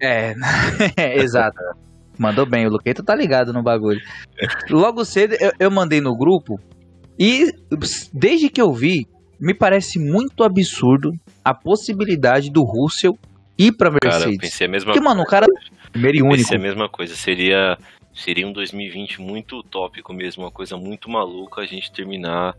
[0.00, 0.34] É,
[1.16, 1.58] exato.
[2.18, 4.00] Mandou bem, o Luqueta tá ligado no bagulho.
[4.68, 6.60] Logo cedo eu, eu mandei no grupo
[7.20, 7.52] e
[8.10, 9.06] desde que eu vi,
[9.38, 11.12] me parece muito absurdo
[11.44, 13.18] a possibilidade do Russell
[13.58, 14.38] ir pra Cara, eu Mercedes.
[14.38, 15.46] pensei a mesma Porque, mano, o cara
[15.92, 16.38] primeiro e único.
[16.38, 17.14] Pensei a mesma coisa.
[17.14, 17.76] Seria,
[18.14, 22.54] seria um 2020 muito utópico mesmo, uma coisa muito maluca a gente terminar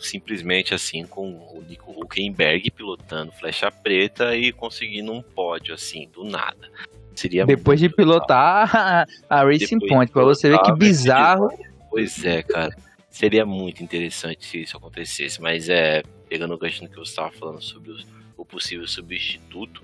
[0.00, 6.24] simplesmente assim com o Nico Huckenberg pilotando flecha preta e conseguindo um pódio assim, do
[6.24, 6.70] nada.
[7.14, 11.50] Seria Depois de pilotar a, a Racing Depois Point, pra você ver que bizarro.
[11.90, 12.74] Pois é, cara.
[13.12, 17.60] Seria muito interessante se isso acontecesse, mas é, pegando o gancho que você estava falando
[17.62, 18.06] sobre os-
[18.36, 19.82] o possível substituto,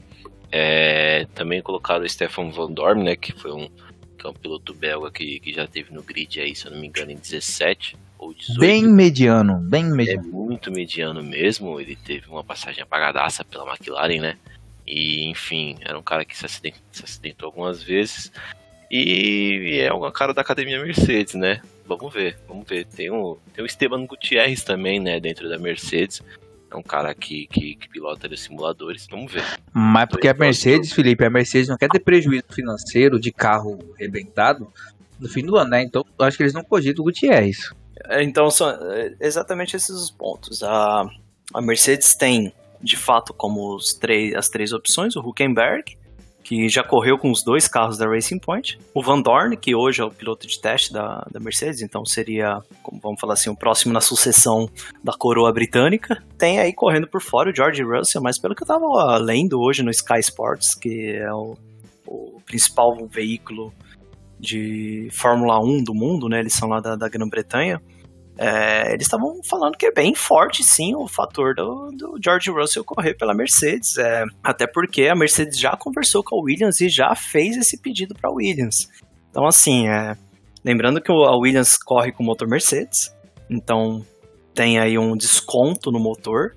[0.51, 3.69] é, também colocaram o Stefan Van Dorn, né, que foi um,
[4.19, 6.81] que é um piloto belga que, que já teve no grid aí, se eu não
[6.81, 8.59] me engano, em 17 ou 18.
[8.61, 10.23] Bem mediano, bem É mediano.
[10.29, 14.39] muito mediano mesmo, ele teve uma passagem apagadaça pela McLaren, né?
[14.87, 18.33] E, enfim, era um cara que se acidentou, se acidentou algumas vezes.
[18.91, 21.61] E é um cara da academia Mercedes, né?
[21.89, 22.85] Vamos ver, vamos ver.
[22.85, 25.19] Tem o, tem o Esteban Gutierrez também, né?
[25.19, 26.23] Dentro da Mercedes.
[26.71, 29.07] É um cara que, que, que pilota os simuladores.
[29.11, 29.43] Vamos ver.
[29.73, 34.71] Mas porque a Mercedes, Felipe, a Mercedes não quer ter prejuízo financeiro de carro arrebentado
[35.19, 35.83] no fim do ano, né?
[35.83, 37.73] Então eu acho que eles não cogitam o Gutierrez.
[38.05, 40.63] É, Então, são é, exatamente esses os pontos.
[40.63, 41.09] A,
[41.55, 45.97] a Mercedes tem, de fato, como os três, as três opções, o Huckenberg,
[46.49, 50.01] que já correu com os dois carros da Racing Point, o Van Dorn, que hoje
[50.01, 53.55] é o piloto de teste da, da Mercedes, então seria, como vamos falar assim, o
[53.55, 54.67] próximo na sucessão
[55.05, 56.25] da coroa britânica.
[56.39, 59.83] Tem aí correndo por fora o George Russell, mas pelo que eu tava lendo hoje
[59.83, 61.55] no Sky Sports, que é o,
[62.07, 63.71] o principal veículo
[64.41, 66.41] de Fórmula 1 do mundo, né?
[66.41, 67.79] Eles são lá da, da Grã-Bretanha.
[68.39, 72.85] É, eles estavam falando que é bem forte, sim, o fator do, do George Russell
[72.85, 73.99] correr pela Mercedes.
[73.99, 78.15] É, até porque a Mercedes já conversou com a Williams e já fez esse pedido
[78.15, 78.89] para a Williams.
[79.31, 80.17] Então, assim, é,
[80.65, 83.15] Lembrando que o- a Williams corre com motor Mercedes,
[83.49, 84.05] então
[84.53, 86.57] tem aí um desconto no motor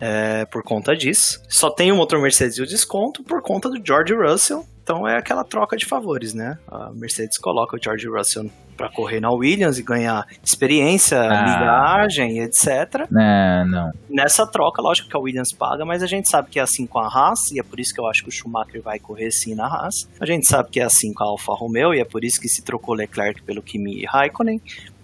[0.00, 1.40] é, por conta disso.
[1.48, 5.16] Só tem o motor Mercedes e o desconto por conta do George Russell, então é
[5.16, 6.58] aquela troca de favores, né?
[6.66, 11.42] A Mercedes coloca o George Russell para correr na Williams e ganhar experiência, Ah.
[11.42, 13.06] milhagem, etc.
[13.10, 13.90] Não, não.
[14.08, 16.98] Nessa troca, lógico que a Williams paga, mas a gente sabe que é assim com
[16.98, 19.54] a Haas, e é por isso que eu acho que o Schumacher vai correr sim
[19.54, 20.08] na Haas.
[20.18, 22.48] A gente sabe que é assim com a Alfa Romeo, e é por isso que
[22.48, 24.60] se trocou Leclerc pelo Kimi Raikkonen.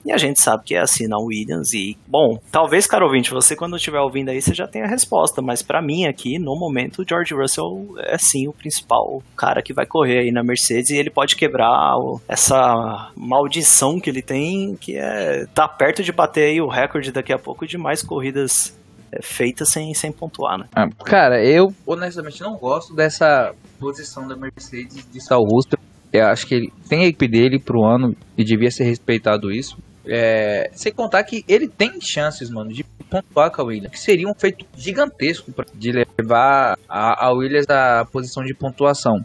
[0.07, 1.73] E a gente sabe que é assim na Williams.
[1.75, 5.43] E, bom, talvez, caro ouvinte, você quando estiver ouvindo aí, você já tenha a resposta.
[5.43, 9.75] Mas pra mim aqui, no momento, o George Russell é sim o principal cara que
[9.75, 10.91] vai correr aí na Mercedes.
[10.91, 11.97] E ele pode quebrar
[12.29, 17.33] essa maldição que ele tem, que é tá perto de bater aí o recorde daqui
[17.33, 18.79] a pouco de mais corridas
[19.13, 20.67] é, feitas sem, sem pontuar, né?
[20.75, 25.79] Ah, Cara, eu honestamente não gosto dessa posição da Mercedes de estar o Russell.
[26.13, 29.77] Eu acho que ele tem a equipe dele pro ano e devia ser respeitado isso.
[30.09, 34.29] É, sem contar que ele tem chances, mano, de pontuar com a Williams, que seria
[34.29, 39.25] um feito gigantesco pra, de levar a, a Williams à posição de pontuação.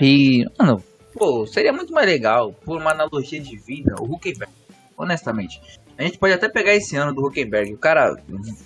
[0.00, 4.52] E, mano, pô, seria muito mais legal, por uma analogia de vida, o Huckenberg,
[4.96, 5.60] honestamente.
[5.96, 7.72] A gente pode até pegar esse ano do Huckenberg.
[7.72, 8.16] O cara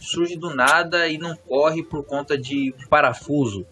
[0.01, 3.67] surge do nada e não corre por conta de um parafuso.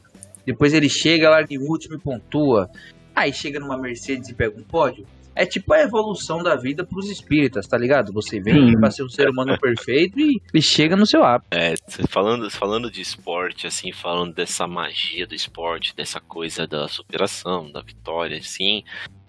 [0.44, 2.68] Depois ele chega lá de último e pontua.
[3.14, 5.06] Aí chega numa Mercedes e pega um pódio.
[5.36, 8.10] É tipo a evolução da vida pros espíritas, tá ligado?
[8.14, 8.80] Você vem Hum.
[8.80, 11.48] pra ser um ser humano perfeito e, e chega no seu ápice.
[11.52, 11.74] É,
[12.08, 17.82] falando, falando de esporte, assim, falando dessa magia do esporte, dessa coisa da superação, da
[17.82, 18.82] vitória, assim,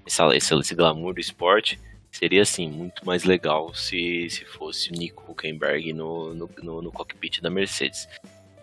[0.05, 1.78] essa, esse, esse glamour do esporte,
[2.10, 6.91] seria, assim, muito mais legal se, se fosse o Nico Huckenberg no, no, no, no
[6.91, 8.08] cockpit da Mercedes.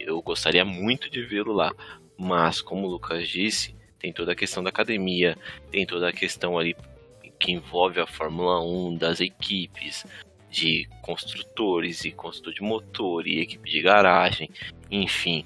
[0.01, 1.73] Eu gostaria muito de vê-lo lá,
[2.17, 5.37] mas, como o Lucas disse, tem toda a questão da academia,
[5.71, 6.75] tem toda a questão ali
[7.45, 10.07] que envolve a Fórmula 1, das equipes,
[10.51, 14.49] de construtores e construtor de motor e equipe de garagem,
[14.91, 15.45] enfim.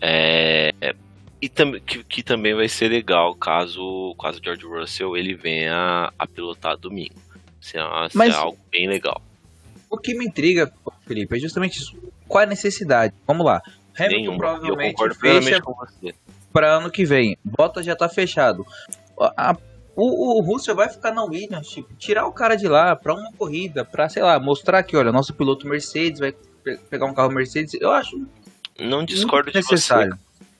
[0.00, 0.94] É, é,
[1.42, 6.12] e tam, que, que também vai ser legal caso caso o George Russell ele venha
[6.16, 7.16] a pilotar domingo.
[7.60, 7.80] Isso é,
[8.14, 9.20] Mas- é algo bem legal.
[9.90, 10.72] O que me intriga,
[11.04, 11.98] Felipe, é justamente isso.
[12.28, 13.12] Qual é a necessidade?
[13.26, 13.60] Vamos lá.
[13.98, 14.34] Hamilton Nenhuma.
[14.34, 16.14] Eu provavelmente concordo fecha plenamente com você.
[16.52, 17.36] para ano que vem.
[17.44, 18.64] Bottas já tá fechado.
[19.36, 19.56] A-
[19.96, 23.32] o, o Russell vai ficar na Williams, tipo, tirar o cara de lá pra uma
[23.32, 27.30] corrida, pra, sei lá, mostrar que, olha, nosso piloto Mercedes vai pe- pegar um carro
[27.30, 27.74] Mercedes.
[27.80, 28.16] Eu acho
[28.78, 30.08] Não discordo muito de você.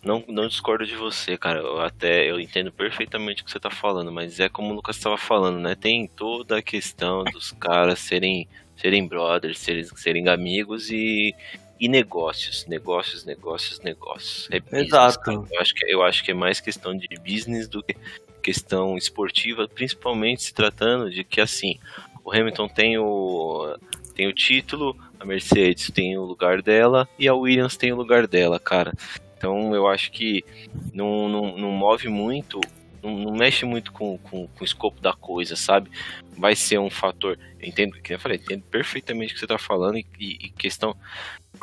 [0.02, 1.60] Não, não discordo de você, cara.
[1.60, 4.96] Eu até eu entendo perfeitamente o que você tá falando, mas é como o Lucas
[4.96, 5.74] estava falando, né?
[5.74, 11.34] Tem toda a questão dos caras serem serem brothers, serem, serem amigos e
[11.78, 14.48] e negócios, negócios, negócios, negócios.
[14.50, 15.20] É business, Exato.
[15.20, 15.42] cara.
[15.50, 17.94] Eu acho que eu acho que é mais questão de business do que
[18.40, 21.78] questão esportiva, principalmente se tratando de que assim,
[22.24, 23.76] o Hamilton tem o
[24.14, 28.26] tem o título, a Mercedes tem o lugar dela e a Williams tem o lugar
[28.26, 28.92] dela, cara.
[29.36, 30.44] Então eu acho que
[30.92, 32.60] não, não, não move muito,
[33.02, 35.90] não, não mexe muito com, com, com o escopo da coisa, sabe?
[36.36, 37.38] Vai ser um fator.
[37.58, 40.94] Eu entendo, que eu falei, entendo perfeitamente o que você tá falando e, e- questão.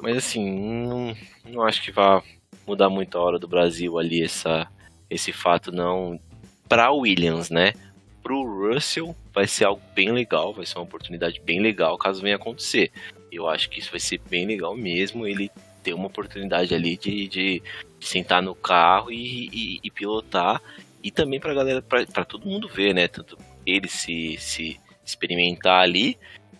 [0.01, 0.49] Mas assim,
[0.87, 1.15] não,
[1.45, 2.23] não acho que vá
[2.65, 4.67] mudar muito a hora do Brasil ali essa,
[5.09, 6.19] esse fato, não.
[6.67, 7.73] Pra Williams, né?
[8.21, 12.35] Pro Russell vai ser algo bem legal, vai ser uma oportunidade bem legal caso venha
[12.35, 12.91] acontecer.
[13.31, 15.25] Eu acho que isso vai ser bem legal mesmo.
[15.25, 15.49] Ele
[15.83, 17.63] ter uma oportunidade ali de, de,
[18.01, 20.61] sentar no carro e, e- e pilotar.
[21.03, 23.07] E também pra galera, pra todo mundo ver, né?
[23.07, 26.17] Tanto ele se, se experimentar ali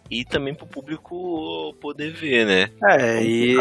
[0.10, 2.70] e também pro público poder ver, né?
[2.84, 3.56] É, e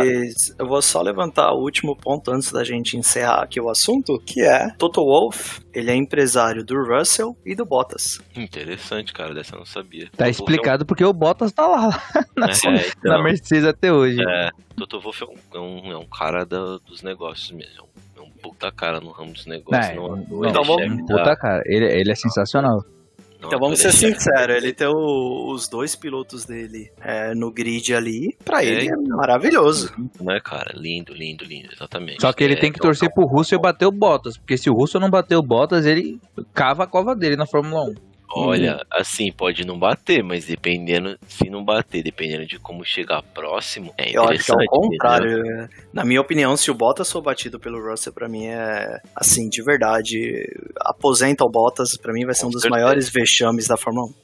[0.59, 4.42] eu vou só levantar o último ponto antes da gente encerrar aqui o assunto, que
[4.42, 8.20] é Toto Wolff, ele é empresário do Russell e do Bottas.
[8.36, 10.09] Interessante, cara, dessa eu não sabia.
[10.16, 11.88] Tá explicado porque o Bottas tá lá
[12.36, 12.53] na, É,
[12.88, 14.20] então, na Mercedes até hoje.
[14.22, 17.86] É, Toto Wolff é um, é um, é um cara da- dos negócios mesmo.
[18.16, 19.86] É um, é um puta cara no ramo dos negócios.
[19.86, 22.84] É, não, não, não então é vamos- chefe Puta cara, ele, ele é sensacional.
[23.39, 27.95] Então é vamos ser sinceros, ele ter o- os dois pilotos dele é, no grid
[27.95, 29.93] ali, pra É, ele é maravilhoso.
[30.20, 30.72] né, cara?
[30.74, 32.20] Lindo, lindo, lindo, exatamente.
[32.20, 34.70] Só que ele É, tem que então, torcer pro Russell bater o Bottas, porque se
[34.70, 36.18] o Russell não bater o Bottas, ele
[36.55, 37.95] cava a cova dele na Fórmula 1.
[38.29, 43.95] Olha, assim, pode não bater, mas dependendo, se não bater, dependendo de como chegar próximo,
[43.97, 45.47] é Eu acho que é o contrário.
[45.62, 45.68] é.
[45.93, 49.62] Na minha opinião, se o Bottas for batido pelo Russell, pra mim é assim, de
[49.62, 50.45] verdade.
[50.81, 52.83] Aposenta o Bottas, pra mim vai ser Com um dos certeza.
[52.83, 54.14] maiores vexames da Fórmula 1.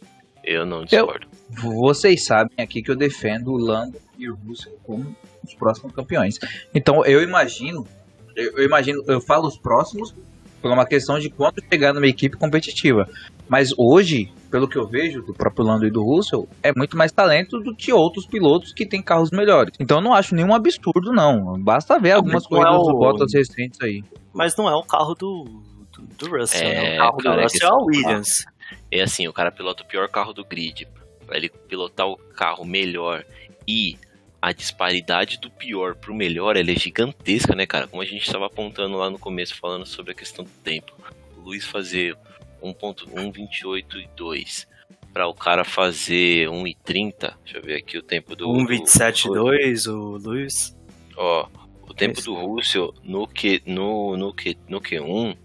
[0.44, 1.26] Eu não discordo.
[1.50, 6.38] Vocês sabem aqui que eu defendo o Lando e o Russell como os próximos campeões.
[6.74, 7.86] Então eu imagino,
[8.34, 10.12] eu, eu imagino, eu falo os próximos
[10.60, 13.08] por uma questão de quando chegar numa equipe competitiva.
[13.52, 17.12] Mas hoje, pelo que eu vejo do próprio Lando e do Russell, é muito mais
[17.12, 19.74] talento do que outros pilotos que têm carros melhores.
[19.78, 21.62] Então eu não acho nenhum absurdo, não.
[21.62, 24.02] Basta ver algumas não é corridas o- do Bottas recentes aí.
[24.32, 25.44] Mas não é o carro do,
[25.92, 26.94] do, do Russell, É, né?
[26.94, 28.44] O carro cara, do é Russell que é o Williams.
[28.90, 30.88] É assim, o cara pilota o pior carro do grid.
[31.26, 33.22] Pra ele pilotar o carro melhor
[33.68, 33.98] e
[34.40, 37.86] a disparidade do pior pro melhor ela é gigantesca, né, cara?
[37.86, 40.90] Como a gente estava apontando lá no começo, falando sobre a questão do tempo.
[41.36, 42.16] O Luiz fazer
[42.62, 44.72] 1.128 e 2
[45.12, 47.34] para o cara fazer 1,30.
[47.44, 48.48] Deixa eu ver aqui o tempo do.
[48.48, 50.74] 1.27.2, o Lewis.
[51.16, 51.46] Ó,
[51.82, 52.24] o tempo Esse.
[52.24, 55.36] do Russell no, Q, no, no, Q, no Q1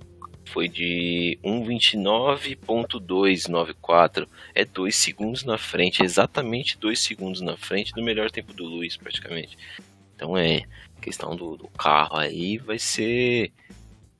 [0.45, 4.29] foi de 1,29.294.
[4.55, 8.95] É 2 segundos na frente, exatamente 2 segundos na frente do melhor tempo do Lewis,
[8.95, 9.57] praticamente.
[10.15, 10.63] Então é,
[11.01, 13.51] questão do, do carro aí vai ser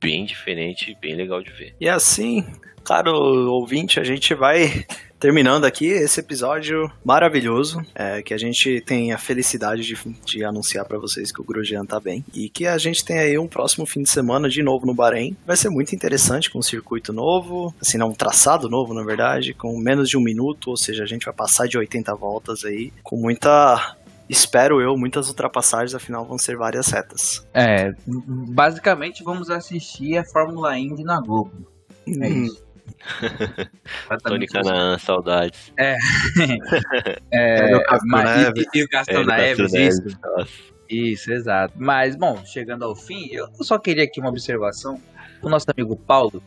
[0.00, 1.74] bem diferente, bem legal de ver.
[1.80, 2.44] E assim,
[2.84, 4.84] caro ouvinte, a gente vai
[5.18, 10.84] terminando aqui esse episódio maravilhoso, é, que a gente tem a felicidade de, de anunciar
[10.84, 13.84] pra vocês que o Grosjean tá bem e que a gente tem aí um próximo
[13.84, 15.36] fim de semana de novo no Bahrein.
[15.46, 19.52] Vai ser muito interessante com um circuito novo, assim, não um traçado novo, na verdade,
[19.54, 22.92] com menos de um minuto, ou seja, a gente vai passar de 80 voltas aí,
[23.02, 23.96] com muita
[24.28, 27.46] Espero eu, muitas ultrapassagens, afinal vão ser várias retas.
[27.54, 31.66] É, basicamente vamos assistir a Fórmula Indy na Globo.
[32.06, 32.68] É Hum, isso.
[34.24, 34.46] Tony.
[34.46, 35.72] Canaan, saudades.
[35.78, 35.96] É,
[37.76, 40.02] o Castro mas, e, e o Castro É, do Neves, isso.
[40.02, 40.78] Neves.
[40.88, 41.74] Isso, exato.
[41.76, 45.00] Mas, bom, chegando ao fim, eu só queria aqui uma observação.
[45.42, 46.42] O nosso amigo Paulo,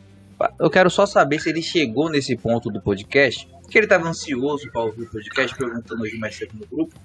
[0.59, 4.69] eu quero só saber se ele chegou nesse ponto do podcast, que ele estava ansioso
[4.71, 6.95] para ouvir o podcast, perguntando hoje mais cedo no grupo.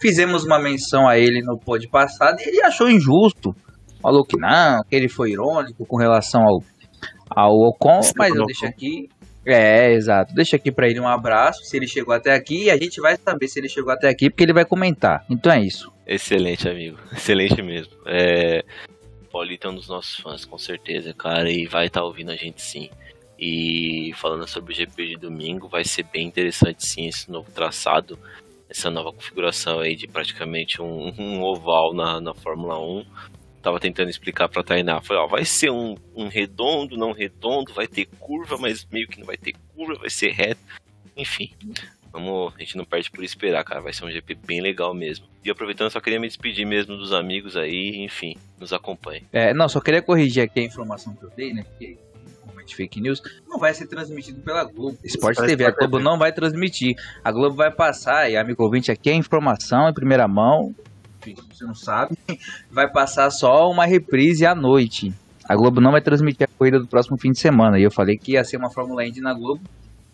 [0.00, 3.54] Fizemos uma menção a ele no pod passado e ele achou injusto.
[4.02, 6.62] Falou que não, que ele foi irônico com relação ao,
[7.28, 9.08] ao Ocon, Você mas eu deixo aqui.
[9.44, 10.34] É, exato.
[10.34, 13.16] Deixa aqui para ele um abraço, se ele chegou até aqui, e a gente vai
[13.16, 15.24] saber se ele chegou até aqui, porque ele vai comentar.
[15.28, 15.92] Então é isso.
[16.06, 16.98] Excelente, amigo.
[17.12, 17.92] Excelente mesmo.
[18.06, 18.62] É...
[19.30, 22.60] Paulito é um dos nossos fãs, com certeza, cara, e vai estar ouvindo a gente
[22.60, 22.90] sim.
[23.38, 28.18] E falando sobre o GP de domingo, vai ser bem interessante sim esse novo traçado,
[28.70, 33.04] essa nova configuração aí de praticamente um, um oval na, na Fórmula 1.
[33.60, 37.86] Tava tentando explicar pra Tainá, falei, ó, vai ser um, um redondo, não redondo, vai
[37.86, 40.60] ter curva, mas meio que não vai ter curva, vai ser reto.
[41.14, 41.50] Enfim,
[42.10, 45.26] vamos, a gente não perde por esperar, cara, vai ser um GP bem legal mesmo.
[45.44, 49.26] E aproveitando, só queria me despedir mesmo dos amigos aí, enfim, nos acompanhem.
[49.30, 51.62] É, não, só queria corrigir aqui a informação que eu dei, né?
[51.64, 51.98] Porque
[52.44, 54.96] realmente fake news não vai ser transmitido pela Globo.
[55.04, 56.04] Sport vai TV, a Globo TV.
[56.04, 56.94] não vai transmitir.
[57.24, 60.74] A Globo vai passar, e amigo ouvinte, aqui é informação em primeira mão.
[61.20, 62.16] Enfim, se você não sabe,
[62.70, 65.12] vai passar só uma reprise à noite.
[65.48, 67.78] A Globo não vai transmitir a corrida do próximo fim de semana.
[67.78, 69.60] E eu falei que ia ser uma Fórmula Indy na Globo.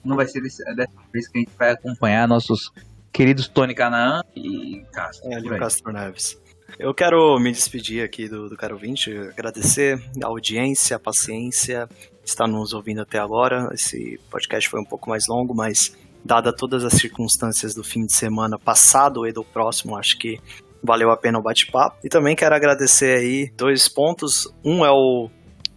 [0.04, 2.72] Não vai ser desse- dessa vez que a gente vai acompanhar nossos
[3.12, 5.30] queridos Tony Canaan e Castro.
[5.30, 5.48] É, ali.
[5.58, 6.40] Castro Neves.
[6.78, 11.88] Eu quero me despedir aqui do, do caro ouvinte, agradecer a audiência, a paciência,
[12.26, 13.68] está nos ouvindo até agora.
[13.72, 18.12] Esse podcast foi um pouco mais longo, mas dada todas as circunstâncias do fim de
[18.12, 20.40] semana passado e do próximo, acho que
[20.82, 21.96] valeu a pena o bate-papo.
[22.04, 24.52] E também quero agradecer aí dois pontos.
[24.64, 25.30] Um é o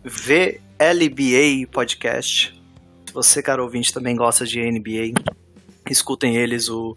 [0.03, 2.59] VLBA Podcast.
[3.05, 5.19] Se você, caro ouvinte, também gosta de NBA,
[5.89, 6.95] escutem eles, o,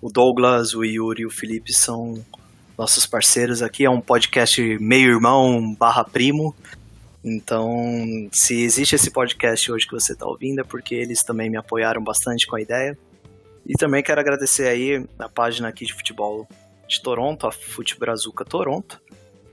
[0.00, 2.22] o Douglas, o Yuri e o Felipe são
[2.76, 3.84] nossos parceiros aqui.
[3.84, 6.54] É um podcast meio irmão barra primo.
[7.24, 11.56] Então, se existe esse podcast hoje que você está ouvindo, é porque eles também me
[11.56, 12.98] apoiaram bastante com a ideia.
[13.66, 16.46] E também quero agradecer aí a página aqui de futebol
[16.86, 19.00] de Toronto, a Futebrazuca Toronto,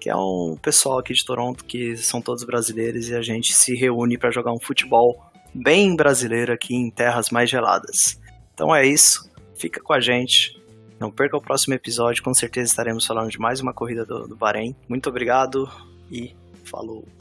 [0.01, 3.73] que é um pessoal aqui de Toronto que são todos brasileiros e a gente se
[3.73, 8.19] reúne para jogar um futebol bem brasileiro aqui em terras mais geladas.
[8.53, 10.59] Então é isso, fica com a gente.
[10.99, 14.35] Não perca o próximo episódio, com certeza estaremos falando de mais uma corrida do, do
[14.35, 14.75] Bahrein.
[14.89, 15.71] Muito obrigado
[16.11, 17.20] e falou!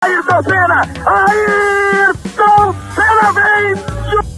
[0.00, 0.80] Ayrton Senna!
[1.06, 4.37] Ayrton Senna vem!